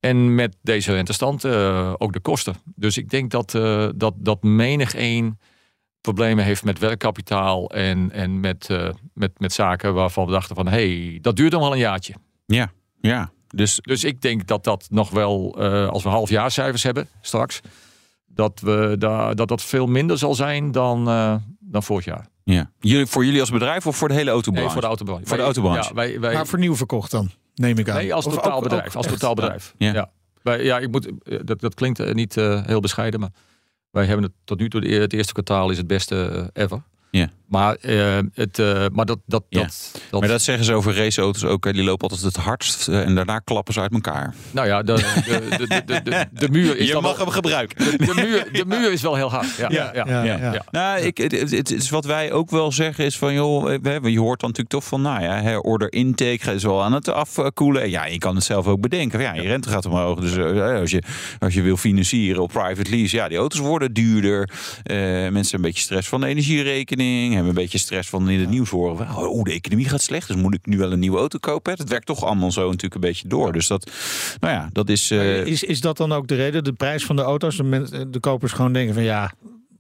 [0.01, 2.55] En met deze rentestand eh, ook de kosten.
[2.75, 5.38] Dus ik denk dat, eh, dat, dat menig één
[6.01, 8.69] problemen heeft met werkkapitaal en, en met,
[9.14, 10.69] met, met zaken waarvan we dachten van...
[10.69, 12.14] hé, hey, dat duurt nog wel een jaartje.
[12.47, 13.31] ja, ja.
[13.49, 15.57] Dus Dus ik denk dat dat nog wel,
[15.90, 17.62] als we halfjaarcijfers hebben straks...
[18.37, 22.27] dat we daar dat, dat veel minder zal zijn dan, eh, dan vorig jaar.
[22.44, 22.70] ja.
[22.81, 24.62] Jullie, voor jullie als bedrijf of voor de hele autobranche?
[24.64, 25.27] Nee, voor de autobranche.
[25.27, 25.88] Voor de autobranche.
[25.88, 27.96] Ja, wij, wij, Maar voor nieuw verkocht dan, neem ik aan.
[27.96, 28.87] nee, als Of totaalbedrijf.
[28.88, 29.75] ook als totaalbedrijf.
[29.79, 29.92] Ja.
[29.92, 30.11] Ja.
[30.42, 33.31] Wij, ja, ik moet, eh, dat, dat klinkt eh, niet eh, heel bescheiden, maar
[33.90, 36.83] wij hebben het tot nu toe, de- het eerste kwartaal is het beste ever.
[37.11, 37.29] Ja.
[37.49, 39.61] Maar, eh, het, eh, maar dat, dat, Ja.
[39.61, 41.65] dat, dat, Maar dat zeggen ze over raceauto's ook.
[41.65, 41.73] hè.
[41.73, 44.35] Die lopen altijd het hardst eh, en daarna klappen ze uit elkaar.
[44.51, 47.85] nou ja, de, de, de, de, muur is Je mag wel, hem gebruiken.
[48.07, 49.57] de, muur, de muur is wel heel hard.
[49.57, 50.23] Ja, ja, ja.
[50.23, 50.65] Ja.
[50.71, 53.71] Nou, ik, het, het- is wat wij ook wel zeggen is van, joh,
[54.03, 57.09] je hoort dan natuurlijk toch van, nou ja, hè, order intake is wel aan het
[57.09, 57.91] afkoelen.
[57.91, 59.21] Ja, je kan het zelf ook bedenken.
[59.21, 60.21] Ja, je rente gaat omhoog.
[60.21, 60.39] Dus
[60.81, 61.03] als, je,
[61.39, 64.51] als je wil financieren op private lease, ja, die auto's worden duurder.
[64.83, 64.97] Eh,
[65.29, 68.70] mensen een beetje stress van de energierekening, hebben een beetje stress van in het nieuws
[68.70, 69.16] horen.
[69.16, 71.72] Oh, de economie gaat slecht, dus moet ik nu wel een nieuwe auto kopen?
[71.72, 73.53] Het werkt toch allemaal zo natuurlijk een beetje door.
[73.53, 73.91] Dus dat,
[74.41, 75.11] nou ja, dat is...
[75.11, 77.57] eh, Is, is dat dan ook de reden, de prijs van de auto's?
[77.57, 79.32] De, men- de kopers gewoon denken van ja,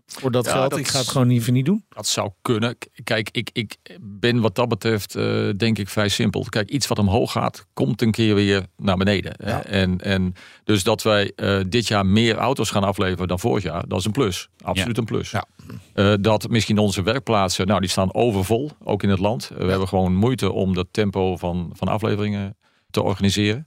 [0.06, 1.84] Voor dat Ja, geld, dat ik ga het gewoon liever niet doen.
[1.88, 2.76] Dat zou kunnen.
[3.04, 6.44] Kijk, ik, ik ben wat dat betreft eh, denk ik vrij simpel.
[6.48, 9.34] Kijk, iets wat omhoog gaat, komt een keer weer naar beneden.
[9.44, 9.64] Ja.
[9.64, 10.34] En, en
[10.64, 14.04] dus dat wij eh, dit jaar meer auto's gaan afleveren dan vorig jaar, dat is
[14.04, 14.48] een plus.
[14.62, 15.30] Absoluut een plus.
[15.30, 15.44] Ja.
[15.92, 19.50] Eh, dat misschien onze werkplaatsen, nou die staan overvol, ook in het land.
[19.58, 22.56] We hebben gewoon moeite om dat tempo van, van afleveringen
[22.90, 23.66] te organiseren.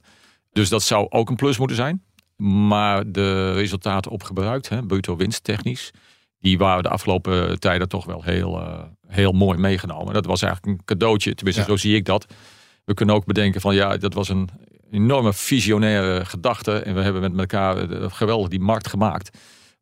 [0.52, 2.04] Dus dat zou ook een plus moeten zijn.
[2.36, 5.90] Maar de resultaten op gebruikt, hè, bruto winst technisch,
[6.40, 10.14] die waren de afgelopen tijden toch wel heel, eh, heel mooi meegenomen.
[10.14, 11.68] Dat was eigenlijk een cadeautje, tenminste Ja.
[11.68, 12.26] zo zie ik dat.
[12.84, 14.48] We kunnen ook bedenken van ja, dat was een
[14.90, 16.72] enorme visionaire gedachte.
[16.78, 19.38] En we hebben met elkaar eh, geweldig die markt gemaakt.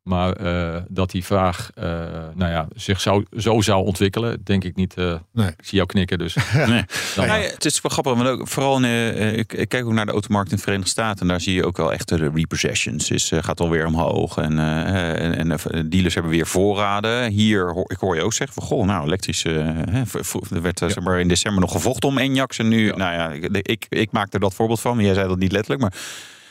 [0.08, 1.84] Maar eh, dat die vraag eh,
[2.34, 4.94] nou ja, zich zou, zo zou ontwikkelen, denk ik niet.
[4.94, 5.48] eh, Nee.
[5.48, 6.36] Ik zie jou knikken, dus.
[6.54, 6.84] Nee.
[7.14, 9.92] dan ja, het is wel grappig, want ook, vooral in, eh, ik, ik kijk ook
[9.92, 11.20] naar de automarkt in de Verenigde Staten.
[11.20, 13.30] En daar zie je ook wel echt de repossessions.
[13.30, 14.36] Eh, gaat alweer omhoog.
[14.36, 17.30] En, eh, en, en dealers hebben weer voorraden.
[17.30, 19.42] Hier, hoor, ik hoor je ook zeggen van, goh, nou, elektrisch.
[19.42, 22.58] hè, v- v- er werd eh, zeg maar, in december nog gevochten om Enjax.
[22.58, 22.96] En nu, Ja.
[22.96, 24.98] nou ja, ik, ik, ik maak er dat voorbeeld van.
[25.00, 25.92] Jij zei dat niet letterlijk, maar...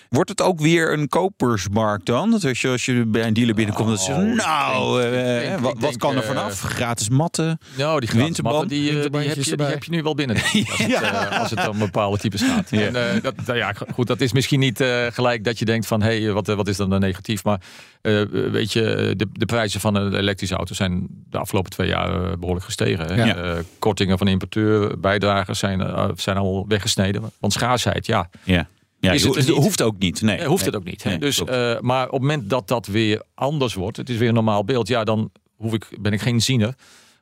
[0.10, 2.32] Wordt het ook weer een kopersmarkt dan?
[2.32, 5.22] Dat als je, als je bij een dealer binnenkomt, dat ze Oh, nou, denk- eh,
[5.50, 6.62] denk- wat, denk, kan er eh, vanaf?
[6.62, 7.60] Gratis matten?
[7.78, 10.36] Nou, die gratis matten, die, eh, die, heb je, die heb je nu wel binnen.
[10.46, 12.72] Als het, eh, als het om bepaalde types gaat.
[12.72, 15.88] En, eh, dat, nou ja, goed, dat is misschien niet eh, gelijk dat je denkt
[15.88, 16.02] van...
[16.02, 17.44] hé, hey, wat, eh, wat is dan dan negatief?
[17.44, 17.62] Maar
[18.02, 20.74] eh, weet je, de, de prijzen van een elektrische auto...
[20.74, 23.06] zijn de afgelopen twee jaar eh, behoorlijk gestegen.
[23.06, 23.26] hè.
[23.26, 23.36] Ja.
[23.36, 27.32] Eh, kortingen van importeur, bijdragers zijn, eh, zijn allemaal weggesneden.
[27.40, 28.68] Want schaarsheid, ja, Ja.
[29.08, 29.48] Ja, Is het niet?
[29.48, 30.22] hoeft ook niet.
[30.22, 30.66] Nee, hoeft nee.
[30.66, 31.04] het ook niet.
[31.04, 33.98] Nee, dus, eh, maar op het moment dat dat weer anders wordt...
[33.98, 34.88] het is weer een normaal beeld...
[34.88, 36.76] ja, dan hoef ik, ben ik geen ziener...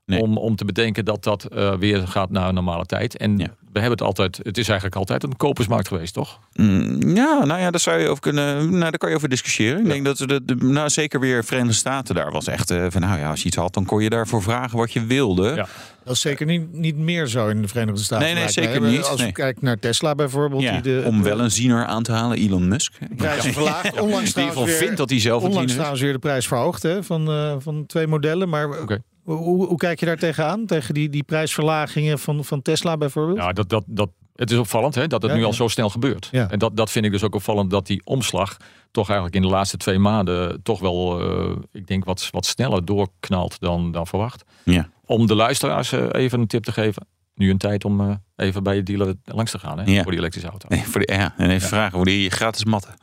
[0.06, 0.22] Nee.
[0.22, 3.18] Om, om te bedenken dat dat eh, weer gaat naar een normale tijd.
[3.18, 3.46] En Ja.
[3.46, 6.40] we hebben het altijd, het is eigenlijk altijd een kopersmarkt geweest, toch?
[6.54, 8.70] Mm, Ja, nou ja, daar zou je over kunnen.
[8.70, 9.80] Nou, daar kan je over discussiëren.
[9.80, 13.02] Ik denk dat de, de, nou, zeker weer Verenigde Staten daar was echt eh, van,
[13.02, 15.54] nou ja, als je iets had, dan kon je daarvoor vragen wat je wilde.
[15.56, 15.68] Ja.
[16.04, 18.26] Dat is zeker niet, niet meer zo in de Verenigde Staten.
[18.26, 19.04] Nee, nee, zeker niet.
[19.04, 19.28] Als Nee.
[19.28, 20.62] je kijkt naar Tesla bijvoorbeeld.
[20.62, 22.94] Ja, die de, om wel een ziener aan te halen, Elon Musk.
[23.10, 24.00] In prijzen verlaagt.
[24.02, 27.28] Onlangs weer, vindt dat hij zelf een onlangs trouwens weer de prijs verhoogd hè, van,
[27.30, 28.50] eh, van twee modellen.
[28.50, 29.00] Maar Oké.
[29.26, 30.66] Hoe, hoe kijk je daar tegenaan?
[30.66, 33.38] Tegen die, die prijsverlagingen van, van Tesla bijvoorbeeld?
[33.38, 35.56] Ja, dat, dat, dat, het is opvallend hè, dat het Ja, nu al ja.
[35.56, 36.28] zo snel gebeurt.
[36.32, 36.50] Ja.
[36.50, 38.58] En dat, dat vind ik dus ook opvallend dat die omslag
[38.92, 42.86] toch eigenlijk in de laatste twee maanden toch wel, eh, ik denk, wat, wat sneller
[42.86, 44.44] doorknalt dan, dan verwacht.
[44.64, 44.90] Ja.
[45.06, 47.08] Om de luisteraars eh, even een tip te geven.
[47.36, 50.02] Nu een tijd om eh, even bij je dealer langs te gaan hè, Ja.
[50.02, 50.68] voor die elektrische auto.
[50.70, 52.94] Nee, voor de, ja, en even vragen voor die gratis matten.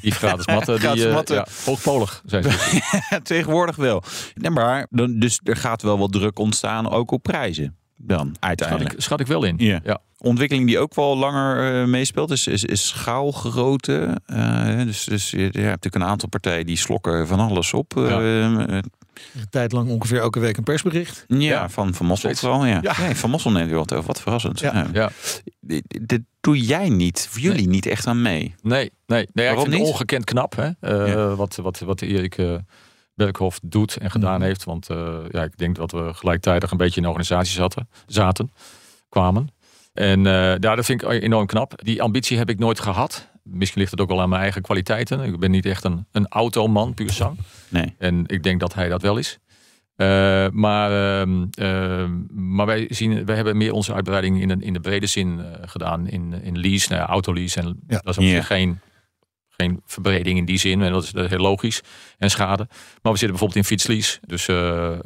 [0.00, 1.36] Die gratis matten, Gratis die, eh, matten.
[1.36, 2.80] ja, hoogpolig zijn ze.
[3.22, 4.02] Tegenwoordig wel.
[4.34, 7.76] Nee, maar dan, dus er gaat wel wat druk ontstaan, ook op prijzen.
[8.00, 8.92] Dan Schat uiteindelijk.
[8.92, 9.54] ik, schat ik wel in.
[9.58, 9.80] Ja.
[9.84, 9.98] ja.
[10.20, 14.20] Ontwikkeling die ook wel langer eh, meespeelt, is, is, is schaalgrootte.
[14.26, 17.96] Eh, dus dus je, je hebt natuurlijk een aantal partijen die slokken van alles op.
[17.96, 18.04] eh,
[19.34, 21.24] Een tijd lang ongeveer elke week een persbericht.
[21.28, 21.68] ja, Ja.
[21.68, 22.40] van Van Mossel Steeds.
[22.46, 22.66] vooral.
[22.66, 22.78] Ja.
[22.82, 22.94] Ja.
[23.00, 24.06] Nee, van Mossel neemt wel wat over.
[24.06, 24.60] Wat verrassend.
[24.60, 24.86] Ja.
[24.92, 25.10] Ja.
[25.60, 28.54] Dit, doe jij niet, of jullie niet echt aan mee.
[28.62, 29.80] Nee, nee, nee ja, ik vind niet?
[29.86, 30.70] ongekend knap hè?
[30.80, 31.34] eh, Ja.
[31.34, 32.36] wat, wat, wat Erik
[33.18, 34.64] Berghoff doet en gedaan heeft.
[34.64, 38.52] Want eh, ja, ik denk dat we gelijktijdig een beetje in de organisatie zaten, zaten
[39.08, 39.48] kwamen.
[39.92, 41.72] En eh, dat vind ik enorm knap.
[41.84, 43.28] Die ambitie heb ik nooit gehad.
[43.42, 45.20] Misschien ligt het ook wel aan mijn eigen kwaliteiten.
[45.20, 47.38] Ik ben niet echt een, een automan, puur zang.
[47.68, 47.94] Nee.
[47.98, 49.38] En ik denk dat hij dat wel is.
[49.96, 52.10] Eh, maar, ehm, ehm,
[52.54, 56.08] maar wij, zien, wij hebben meer onze uitbreiding in de, in de brede zin gedaan.
[56.08, 57.60] In, in lease, nou ja, autolease.
[57.60, 58.00] En Ja.
[58.04, 58.80] dat is op zich geen,
[59.60, 60.82] geen verbreding in die zin.
[60.82, 61.80] En dat is, dat is heel logisch.
[62.18, 62.66] En schade.
[63.02, 64.18] Maar we zitten bijvoorbeeld in fietslease.
[64.26, 65.00] Dus eh, eh,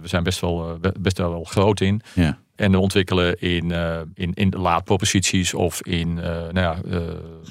[0.00, 2.00] we zijn best wel, eh, be- best wel groot in.
[2.14, 2.38] Ja.
[2.56, 3.70] En we ontwikkelen in,
[4.14, 6.78] in, in laadproposities of in nou ja,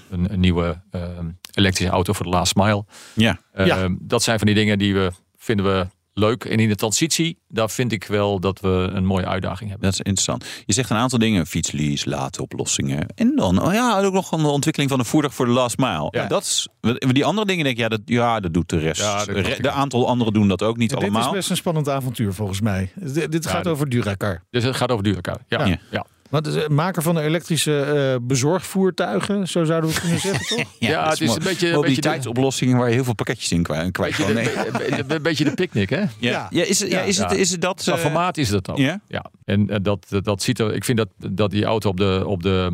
[0.09, 0.81] een, een nieuwe
[1.53, 2.85] elektrische auto voor de last mile.
[3.13, 3.39] Ja.
[3.55, 3.89] Ja.
[3.99, 5.87] Dat zijn van die dingen die we vinden we
[6.17, 6.45] leuk.
[6.45, 9.89] En in de transitie, daar vind ik wel dat we een mooie uitdaging hebben.
[9.89, 10.45] Dat is interessant.
[10.65, 11.47] Je zegt een aantal dingen.
[11.47, 13.07] Fietslease, laadoplossingen.
[13.15, 16.07] En dan, oh ja, ook nog een ontwikkeling van een voertuig voor de last mile.
[16.11, 16.21] Ja.
[16.21, 16.27] Ja.
[16.27, 16.67] Dat is,
[16.99, 19.01] die andere dingen denk ik, ja, dat, ja, dat doet de rest.
[19.01, 21.25] Ja, de aantal anderen doen dat ook niet Dit allemaal.
[21.27, 22.91] is best een spannend avontuur volgens mij.
[22.99, 24.43] D- dit Ja, gaat dit- over Duracar.
[24.49, 25.45] Dus het gaat over duurzaamheid.
[25.47, 26.05] Ja, Ja.
[26.29, 30.45] Wat is het maker van de elektrische eh, bezorgvoertuigen, zo zouden we het kunnen zeggen,
[30.57, 30.65] toch?
[30.79, 34.23] Ja, het is een beetje- een mobiliteitsoplossingen waar je heel veel pakketjes in kwijt, Beetje
[34.25, 34.33] kan.
[34.33, 34.49] Nee.
[35.07, 36.03] een beetje de picknick, hè?
[36.19, 36.47] Ja.
[36.49, 37.27] Ja, is, het, ja, is, Ja.
[37.27, 37.81] het, is het dat?
[37.81, 38.77] Qua eh, formaat is dat ook.
[38.77, 38.99] ja?
[39.07, 39.25] Ja.
[39.45, 40.73] En eh, dat, dat, dat ziet er.
[40.73, 42.71] Ik vind dat, dat die auto op de, op de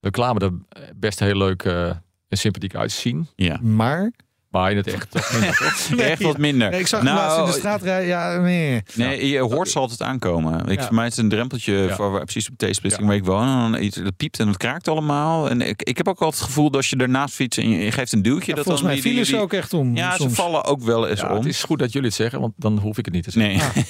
[0.00, 0.52] reclame er
[0.96, 1.86] best heel leuk eh,
[2.28, 3.26] en sympathiek uitzien.
[3.36, 3.58] Ja.
[3.62, 4.12] Maar
[4.50, 6.06] Maar in het echt toch minder?
[6.06, 6.70] Echt wat minder.
[6.70, 8.06] Nee, ik zag Nou, laatst in de straat rijden.
[8.08, 8.82] Ja, nee.
[8.94, 10.66] Nee, je hoort ze altijd aankomen.
[10.68, 10.86] Ik, Ja.
[10.86, 11.94] Voor mij is het een drempeltje Ja.
[11.94, 13.48] voor waar- precies op de splitsing waar ik woon.
[13.64, 15.50] En dan iets, dat piept en het kraakt allemaal.
[15.50, 17.84] En ik, ik heb ook altijd het gevoel dat als je ernaast fietst en je,
[17.84, 18.50] je geeft een duwtje.
[18.50, 19.96] Ja, dat volgens dan mij vielen ze ook echt om.
[19.96, 20.30] Ja, soms.
[20.34, 21.36] ze vallen ook wel eens Ja, om.
[21.36, 23.72] het is goed dat jullie het zeggen, want dan hoef ik het niet te zeggen.
[23.74, 23.84] Nee.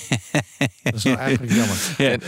[0.83, 1.53] Dat is nou eigenlijk
[1.99, 2.19] jammer.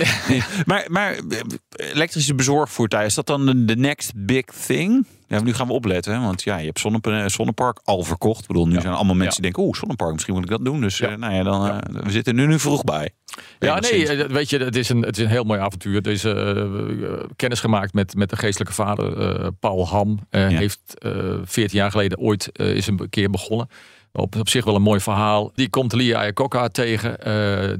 [0.66, 5.06] Maar, maar eh, elektrische bezorgvoertuigen, is dat dan de next big thing?
[5.28, 6.20] Ja, nu gaan we opletten, hè?
[6.20, 8.40] want ja, je hebt zonne, zonnepark al verkocht.
[8.40, 8.80] Ik bedoel, nu Ja.
[8.80, 10.80] zijn allemaal mensen die denken, oeh, zonnepark, misschien moet ik dat doen.
[10.80, 13.10] Dus eh, nou ja, dan, eh, we zitten nu, nu vroeg bij.
[13.58, 16.02] Ja, nee, eh, weet je, het is een, het is een heel mooi avontuur.
[16.24, 20.18] Eh, eh, kennis gemaakt met, met de geestelijke vader, eh, Paul Ham.
[20.30, 20.58] Eh, Ja.
[20.58, 21.12] Heeft eh
[21.44, 23.68] 14 jaar geleden ooit eh, is een keer begonnen.
[24.12, 25.52] Op, op zich wel een mooi verhaal.
[25.54, 27.18] Die komt Lia Iacocca tegen.
[27.18, 27.24] eh,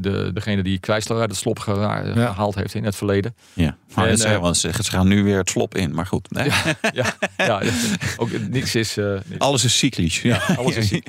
[0.01, 2.03] de, degene die Chrysler uit het slop Ja.
[2.27, 3.35] gehaald heeft in het verleden.
[3.53, 5.95] Ja, maar En, dat zeggen, eh, want ze, ze gaan nu weer het slop in.
[5.95, 6.29] Maar goed?
[6.93, 7.63] Ja, ja,
[8.17, 8.97] ook niks is...
[8.97, 9.39] eh, niks.
[9.39, 10.23] alles is cyclisch.
[10.23, 10.41] Ja.
[10.57, 10.91] Alles is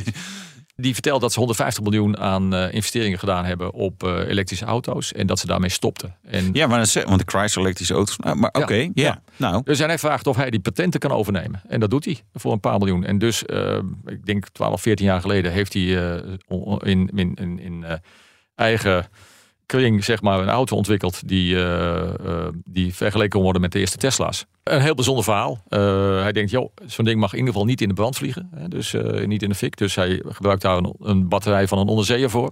[0.82, 5.14] Die vertelt dat ze 150 miljoen aan eh, investeringen gedaan hebben op eh, elektrische auto's.
[5.14, 6.16] En dat ze daarmee stopten.
[6.24, 8.18] En Ja, maar dat want de Chrysler elektrische auto's.
[8.18, 8.92] nou, maar oké, ja.
[8.94, 9.22] Ja.
[9.36, 11.62] Nou, Dus hij vraagt of hij die patenten kan overnemen.
[11.68, 13.04] En dat doet hij voor een paar miljoen.
[13.04, 15.82] En dus, eh, ik denk 12, 14 jaar geleden, heeft hij
[16.84, 17.86] in, in, in, in
[18.56, 19.08] eigen
[19.70, 23.80] kring zeg maar, een auto ontwikkeld die, eh, eh, die vergeleken kon worden met de
[23.80, 24.45] eerste Tesla's.
[24.63, 25.63] Een heel bijzonder verhaal.
[25.67, 28.49] Eh, hij denkt, joh, zo'n ding mag in ieder geval niet in de brand vliegen.
[28.55, 28.95] Hè, dus
[29.26, 29.78] niet in de fik.
[29.78, 32.51] Dus hij gebruikt daar een, een batterij van een onderzeeër voor.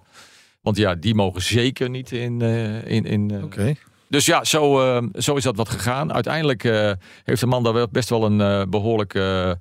[0.62, 2.42] Want ja, die mogen zeker niet in,
[2.86, 3.76] in, in Oké.
[4.08, 4.82] dus ja, zo,
[5.14, 6.14] zo is dat wat gegaan.
[6.14, 6.64] Uiteindelijk
[7.24, 9.58] heeft de man daar wel best wel een eh, behoorlijke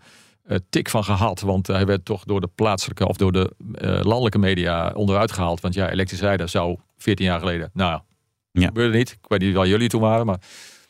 [0.46, 1.40] eh, tik van gehad.
[1.40, 3.50] Want hij werd toch door de plaatselijke of door de
[4.02, 5.60] landelijke media onderuit gehaald.
[5.60, 7.70] Want ja, elektrisch rijden zou 14 jaar geleden.
[7.72, 8.00] Nou,
[8.52, 8.66] Ja.
[8.66, 9.10] gebeurde niet.
[9.10, 10.38] Ik weet niet waar jullie toen waren, maar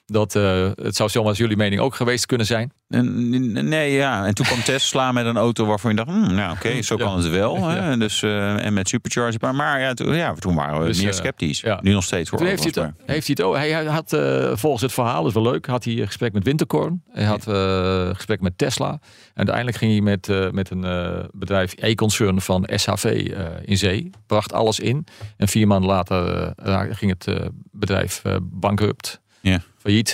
[0.07, 2.72] dat, eh, het zou zomaar jullie mening ook geweest kunnen zijn.
[2.88, 4.26] nee, ja.
[4.26, 7.04] En toen kwam Tesla met een auto waarvan je dacht, hmm, nou oké, zo Ja.
[7.04, 7.57] kan het wel.
[7.68, 7.96] Hè?
[7.96, 9.40] Dus, eh, en met supercharger.
[9.40, 11.62] Maar, maar ja, toen, ja, toen waren we Dus, meer eh, sceptisch.
[11.80, 12.38] Nu nog steeds hoor.
[12.38, 13.54] Toen heeft hij het, heeft hij het ook.
[13.54, 14.16] Hij had
[14.59, 17.02] volgens het verhaal, dat is wel leuk, had hij een gesprek met Winterkorn.
[17.11, 18.90] Hij had een gesprek met Tesla.
[18.90, 19.00] En
[19.34, 20.84] uiteindelijk ging hij met, met een
[21.32, 23.32] bedrijf, E-concern van SHV
[23.64, 24.11] in zee.
[24.26, 25.07] Bracht alles in.
[25.36, 26.52] En vier maanden later
[26.90, 27.38] ging het
[27.70, 29.20] bedrijf bankrupt.
[29.40, 29.61] Ja.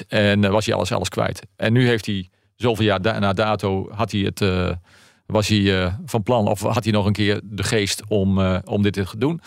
[0.08, 1.42] En eh, was hij alles, alles kwijt.
[1.56, 4.40] En nu heeft hij, zoveel jaar da- na dato, had hij het...
[4.40, 4.70] eh,
[5.26, 8.82] was hij eh, van plan, of had hij nog een keer de geest om, om
[8.82, 9.40] dit te doen?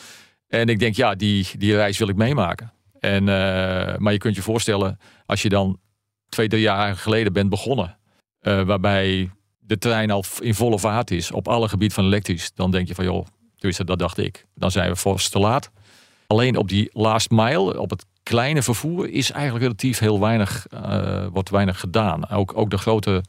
[0.47, 2.73] En ik denk, ja, die, die reis wil ik meemaken.
[2.99, 3.23] En,
[4.01, 5.79] maar je kunt je voorstellen, als je dan
[6.29, 7.97] twee, drie jaar geleden bent begonnen,
[8.39, 12.87] waarbij de trein al in volle vaart is op alle gebieden van elektrisch, dan denk
[12.87, 13.25] je van, joh,
[13.57, 14.45] dus dat dacht ik.
[14.55, 15.71] Dan zijn we vast te laat.
[16.27, 21.25] Alleen op die last mile, op het kleine vervoer, is eigenlijk relatief heel weinig, eh,
[21.31, 22.29] wordt weinig gedaan.
[22.29, 23.23] Ook, ook de grote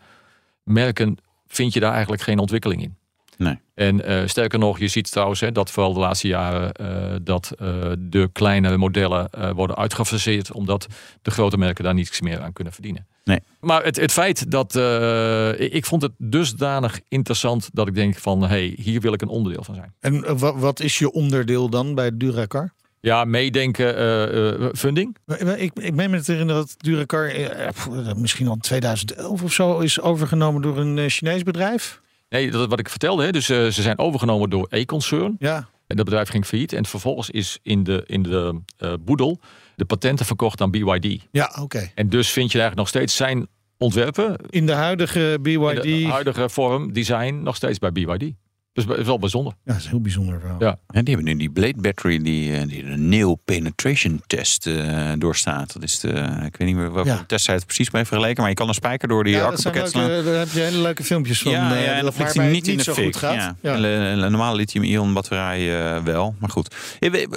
[0.63, 1.17] merken
[1.47, 2.97] vind je daar eigenlijk geen ontwikkeling in.
[3.39, 3.59] Nee.
[3.75, 7.53] En eh, sterker nog, je ziet trouwens hè, dat vooral de laatste jaren eh, dat
[7.59, 7.69] eh,
[7.99, 10.87] de kleine modellen eh, worden uitgefaseerd, omdat
[11.23, 13.07] de grote merken daar niets meer aan kunnen verdienen.
[13.25, 13.41] Nee.
[13.61, 18.17] Maar het, het feit dat eh, ik- ik vond het dusdanig interessant dat ik denk
[18.19, 19.95] van hé, hey, hier wil ik een onderdeel van zijn.
[20.01, 22.73] En eh, wa- wat is je onderdeel dan bij Duracar?
[23.07, 25.17] Ja, meedenken, eh, eh, funding.
[25.57, 29.79] Ik, ik meen me te herinneren dat Duracar eh, misschien al in 2011 of zo
[29.79, 32.01] is overgenomen door een Chinees bedrijf.
[32.29, 33.25] Nee, dat is wat ik vertelde.
[33.25, 33.31] Hè.
[33.31, 35.37] Dus ze zijn overgenomen door E-concern.
[35.39, 36.73] Ja, En dat bedrijf ging failliet.
[36.73, 38.61] En vervolgens is in de, in de
[39.01, 39.41] boedel
[39.77, 41.27] de patenten verkocht aan BYD.
[41.31, 41.91] ja oké.
[41.95, 43.47] En dus vind je eigenlijk nog steeds zijn
[43.79, 45.85] ontwerpen In de huidige BYD.
[45.85, 48.33] in de huidige vorm, design, nog steeds bij BYD.
[48.77, 49.53] Dus het is wel bijzonder.
[49.65, 50.57] Ja, dat is heel bijzonder verhaal.
[50.61, 50.79] Ja.
[50.91, 55.13] En die hebben nu die Blade Battery die, eh, die de nail penetration test eh,
[55.19, 55.73] doorstaat.
[55.73, 56.09] Dat is de,
[56.45, 57.25] ik weet niet meer welke Ja.
[57.27, 58.41] test zij het precies mee vergeleken.
[58.41, 60.07] Maar je kan een spijker door die Ja, dat zijn accupakket slaan.
[60.07, 61.53] leuke, daar heb je hele leuke filmpjes van.
[61.53, 63.05] ja, eh, ja, en waarbij niet in de zo fik.
[63.05, 63.35] goed gaat.
[63.35, 63.57] Ja.
[63.61, 63.75] Ja.
[63.77, 66.75] Een, normale lithium-ion batterij wel, maar goed.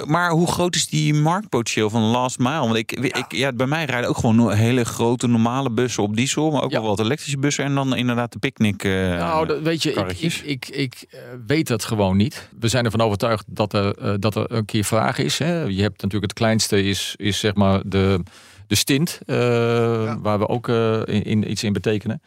[0.06, 2.58] Maar hoe groot is die marktpotentieel van last mile?
[2.60, 6.50] Want ik, ik, ja, bij mij rijden ook gewoon hele grote normale bussen op diesel,
[6.50, 6.80] maar ook Ja.
[6.80, 8.84] wel wat elektrische bussen en dan inderdaad de picknick.
[8.84, 10.42] eh, nou, dat, weet je, ik, karretjes.
[10.42, 11.08] ik, ik, ik
[11.46, 12.48] weet dat gewoon niet.
[12.60, 15.38] We zijn ervan overtuigd dat er, eh, dat er een keer vraag is.
[15.38, 15.62] Hè.
[15.62, 18.22] Je hebt natuurlijk het kleinste is, is zeg maar de,
[18.66, 19.36] de stint, eh,
[20.22, 22.22] waar we ook eh, in, in iets in betekenen.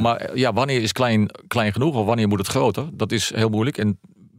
[0.00, 2.88] Maar ja, wanneer is klein, klein genoeg of wanneer moet het groter?
[2.92, 3.78] Dat is heel moeilijk.
[3.78, 3.98] En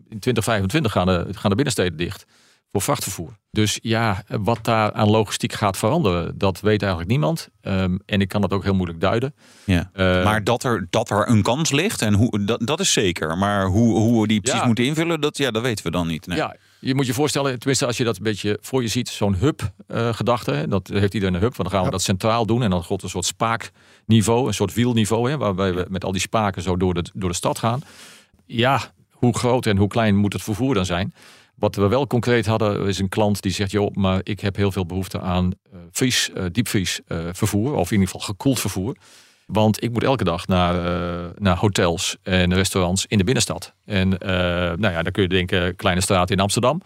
[0.10, 2.26] in 2025 gaan de, gaan de binnensteden dicht
[2.72, 3.38] voor vrachtvervoer.
[3.52, 7.50] Dus ja, wat daar aan logistiek gaat veranderen, dat weet eigenlijk niemand.
[7.62, 9.36] Ehm, en ik kan dat ook heel moeilijk duiden.
[9.64, 9.90] Ja.
[9.94, 13.38] Eh, maar dat er, dat er een kans ligt, en hoe, dat, dat is zeker.
[13.38, 14.66] Maar hoe, hoe we die precies Ja.
[14.66, 16.28] moeten invullen, dat, ja, dat weten we dan niet.
[16.28, 16.38] Nee.
[16.38, 19.36] Ja, je moet je voorstellen, tenminste als je dat een beetje voor je ziet, zo'n
[19.36, 20.52] hub-gedachte.
[20.52, 22.64] hè, dat heeft iedereen een hub, want dan gaan we dat centraal doen.
[22.64, 26.22] En dan gaat een soort spaakniveau, een soort wielniveau, hè, waarbij we met al die
[26.22, 27.82] spaken zo door de, door de stad gaan.
[28.46, 31.14] ja, hoe groot en hoe klein moet het vervoer dan zijn?
[31.58, 34.72] Wat we wel concreet hadden, is een klant die zegt: joh, maar ik heb heel
[34.72, 38.96] veel behoefte aan uh, vries, uh, diepvries uh, vervoer, of in ieder geval gekoeld vervoer.
[39.46, 40.74] Want ik moet elke dag naar,
[41.38, 43.74] naar hotels en restaurants in de binnenstad.
[43.86, 44.10] En
[44.80, 46.82] nou ja, dan kun je denken, kleine straat in Amsterdam.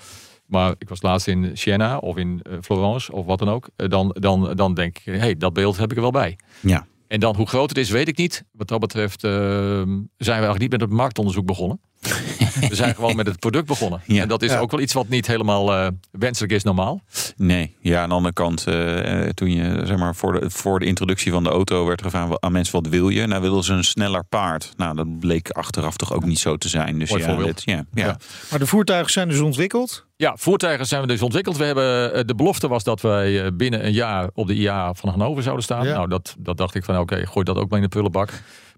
[0.45, 3.69] Maar ik was laatst in Siena of in Florence of wat dan ook.
[3.75, 6.37] dan, dan, dan denk ik, hé, hey, dat beeld heb ik er wel bij.
[6.59, 6.85] Ja.
[7.07, 8.43] En dan hoe groot het is, weet ik niet.
[8.51, 11.81] Wat dat betreft uh, zijn we eigenlijk niet met het marktonderzoek begonnen.
[12.69, 14.01] we zijn gewoon met het product begonnen.
[14.05, 14.21] Ja.
[14.21, 14.59] En dat is Ja.
[14.59, 17.01] ook wel iets wat niet helemaal eh, wenselijk is normaal.
[17.35, 20.79] Nee, ja, aan de andere kant, eh, eh, toen je zeg maar voor de, voor
[20.79, 23.25] de introductie van de auto werd gevraagd aan mensen wat wil je?
[23.27, 24.73] Nou, wilden ze een sneller paard.
[24.77, 26.99] Nou, dat bleek achteraf toch ook niet zo te zijn.
[26.99, 27.55] Dus Mooi ja, voorbeeld.
[27.55, 28.05] dit- ja, ja.
[28.05, 28.17] Ja.
[28.49, 30.05] Maar de voertuigen zijn dus ontwikkeld.
[30.15, 31.57] Ja, voertuigen zijn we dus ontwikkeld.
[31.57, 35.43] We hebben, de belofte was dat wij binnen een jaar op de IA van Hannover
[35.43, 35.85] zouden staan.
[35.85, 35.93] Ja.
[35.93, 38.29] Nou, dat, dat dacht ik van oké, gooi dat ook maar in de prullenbak.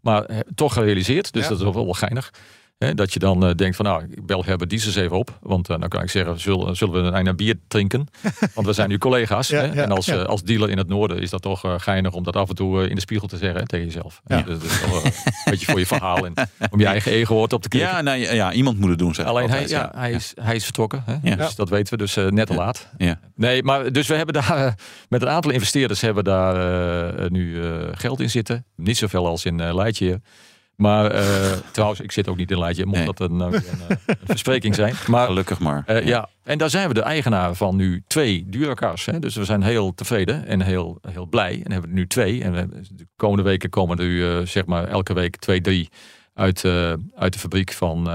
[0.02, 1.50] Maar toch gerealiseerd, dus Ja.
[1.50, 2.32] dat is wel wel geinig.
[2.78, 5.38] Hè, dat je dan eh, denkt van nou, ik bel Herbert Diesels even op.
[5.42, 8.08] Want eh, dan kan ik zeggen, zullen, zullen we een einde bier drinken?
[8.56, 9.48] Want we zijn nu collega's.
[9.48, 9.66] Ja, hè?
[9.66, 10.16] ja, en als, ja.
[10.16, 12.56] eh, als dealer in het noorden is dat toch eh, geinig om dat af en
[12.56, 14.22] toe in de spiegel te zeggen hè, tegen jezelf.
[14.26, 14.42] Ja.
[14.42, 15.12] Dus dat is toch een
[15.46, 16.34] beetje voor je verhaal en
[16.72, 17.92] om je eigen ego op te klikken.
[17.92, 19.14] Ja, nou, ja, ja, iemand moet het doen.
[19.14, 21.04] Zeg Alleen hij, altijd, hij, is, hij is vertrokken.
[21.06, 21.16] Hè?
[21.30, 21.36] Ja.
[21.36, 22.90] Dus dat weten we dus eh, net te laat.
[22.98, 23.20] Ja.
[23.36, 24.76] Nee, maar dus we hebben daar
[25.10, 26.56] met een aantal investeerders hebben daar
[27.16, 28.66] eh, nu eh, geld in zitten.
[28.76, 30.22] Niet zoveel als in uh, Leidje.
[30.76, 33.06] Maar eh, trouwens, ik zit ook niet in Leidje, mocht Nee.
[33.06, 34.94] dat een, nou een, eh, een verspreking zijn.
[35.08, 35.84] Maar Gelukkig maar.
[35.86, 39.06] eh, ja, en daar zijn we de eigenaar van nu twee Duracars.
[39.06, 39.20] Hè?
[39.20, 41.62] Dus we zijn heel tevreden en heel, heel blij.
[41.64, 42.44] En hebben er nu twee.
[42.44, 45.90] En we hebben, de komende weken komen er nu zeg maar elke week twee, drie
[46.34, 46.66] uit,
[47.16, 48.10] uit de fabriek van,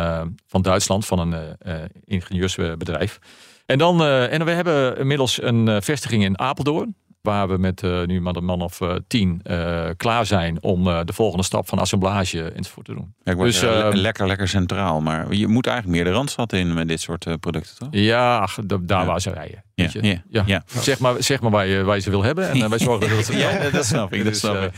[0.46, 1.56] van Duitsland, van een
[2.04, 3.18] ingenieursbedrijf.
[3.66, 6.94] En, dan, en we hebben inmiddels een vestiging in Apeldoorn.
[7.22, 10.88] Waar we met eh, nu maar een man of eh, tien eh, klaar zijn om
[10.88, 13.14] eh, de volgende stap van assemblage enzovoort te doen.
[13.22, 15.00] Ja, ik word dus, eh, eh, lekker, lekker centraal.
[15.00, 17.88] Maar je moet eigenlijk meer de randstad in met dit soort eh, producten, toch?
[17.90, 19.04] Ja, ach, daar Ja.
[19.04, 19.62] waar ze rijden.
[19.74, 20.02] Ja, weet je.
[20.02, 20.42] ja, Ja.
[20.46, 20.62] ja.
[20.80, 22.48] Zeg, maar, zeg maar waar je, waar je ze wil hebben.
[22.50, 24.18] En wij zorgen dat het Ja, dat snap ik.
[24.24, 24.72] Dat Dus, snap ik.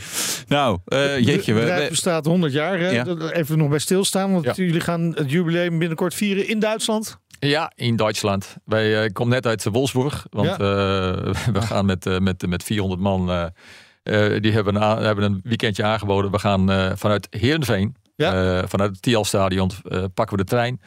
[0.47, 1.33] Nou, eh, jeetje.
[1.33, 2.79] Het We, bedrijf bestaat 100 jaar.
[2.79, 3.31] Hè?
[3.33, 4.53] Even nog bij stilstaan, want Ja.
[4.55, 7.19] jullie gaan het jubileum binnenkort vieren in Duitsland.
[7.49, 8.55] Ja, in Duitsland.
[8.65, 10.25] Wij eh, ik kom net uit Wolfsburg.
[10.29, 10.53] Want Ja.
[10.53, 13.29] eh, we gaan met, eh, met, met 400 man.
[13.31, 13.45] eh,
[14.33, 16.31] eh, die hebben een, hebben een weekendje aangeboden.
[16.31, 18.57] We gaan eh, vanuit Heerenveen, Ja.
[18.59, 20.81] eh, vanuit het Tialstadion, eh pakken we de trein.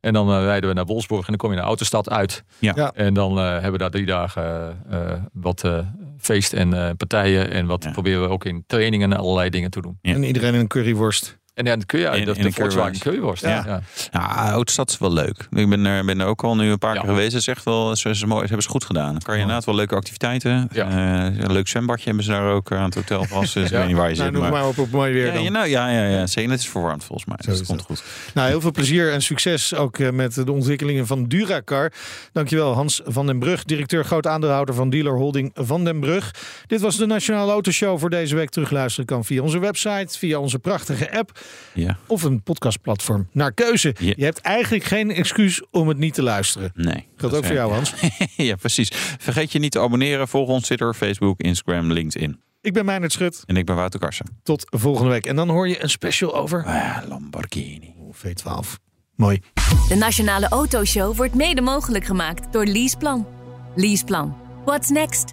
[0.00, 2.44] En dan eh, rijden we naar Wolfsburg en dan kom je naar Autostad uit.
[2.58, 2.72] Ja.
[2.76, 2.92] Ja.
[2.94, 4.42] En dan eh, hebben we daar drie dagen
[4.90, 5.78] eh, eh, wat eh,
[6.18, 7.50] feest en eh, partijen.
[7.50, 7.90] En wat Ja.
[7.90, 9.98] proberen we ook in trainingen en allerlei dingen te doen.
[10.02, 10.14] Ja.
[10.14, 11.38] En iedereen een curryworst.
[11.58, 13.42] En dan kun je In- dat in de Volkswagen curryworst.
[13.42, 13.62] Ja.
[13.66, 13.80] Ja.
[14.10, 15.46] Ja, Oudstad is wel leuk.
[15.50, 17.00] Ik ben er, ben er ook al nu een paar Ja.
[17.00, 17.32] keer geweest.
[17.32, 19.12] Het is echt wel, ze, ze, mooi, ze hebben ze goed gedaan.
[19.12, 20.68] Dan kan je inderdaad wel leuke activiteiten.
[20.72, 20.88] Ja.
[20.88, 23.54] Eh, een leuk zwembadje hebben ze daar ook aan het hotel vast.
[23.54, 23.78] Dus ik Ja.
[23.78, 24.32] weet niet waar je Nou, zit.
[24.32, 24.52] noem Maar...
[24.60, 25.42] maar op op mooi weer Ja, dan.
[25.42, 26.50] ja, nou, ja, ja, ja, zeker.
[26.50, 27.36] Het is verwarmd volgens mij.
[27.40, 28.02] Zo Dus dat komt goed.
[28.34, 31.92] Nou, heel veel plezier en succes ook eh, met de ontwikkelingen van Duracar.
[32.32, 36.30] Dankjewel Hans van den Brug, directeur groot aandeelhouder van dealer holding Van den Brug.
[36.66, 38.50] Dit was de Nationale Autoshow voor deze week.
[38.50, 41.40] Terugluisteren kan via onze website, via onze prachtige app
[41.74, 43.94] Ja, of een podcastplatform naar keuze.
[43.98, 44.12] Ja.
[44.16, 46.70] Je hebt eigenlijk geen excuus om het niet te luisteren.
[46.74, 47.08] nee.
[47.16, 47.94] Geldt ook voor jou Hans.
[48.36, 48.90] ja, precies.
[49.18, 50.28] Vergeet je niet te abonneren.
[50.28, 52.40] Volg ons Twitter, Facebook, Instagram, LinkedIn.
[52.60, 53.42] Ik ben Meijnerd Schut.
[53.46, 54.38] En ik ben Wouter Karsen.
[54.42, 55.26] Tot volgende week.
[55.26, 57.94] En dan hoor je een special over Ah, Lamborghini.
[58.12, 58.68] V12.
[59.14, 59.40] Mooi.
[59.88, 63.26] De Nationale Autoshow wordt mede mogelijk gemaakt door Leaseplan.
[63.74, 64.36] Leaseplan.
[64.64, 65.32] What's next?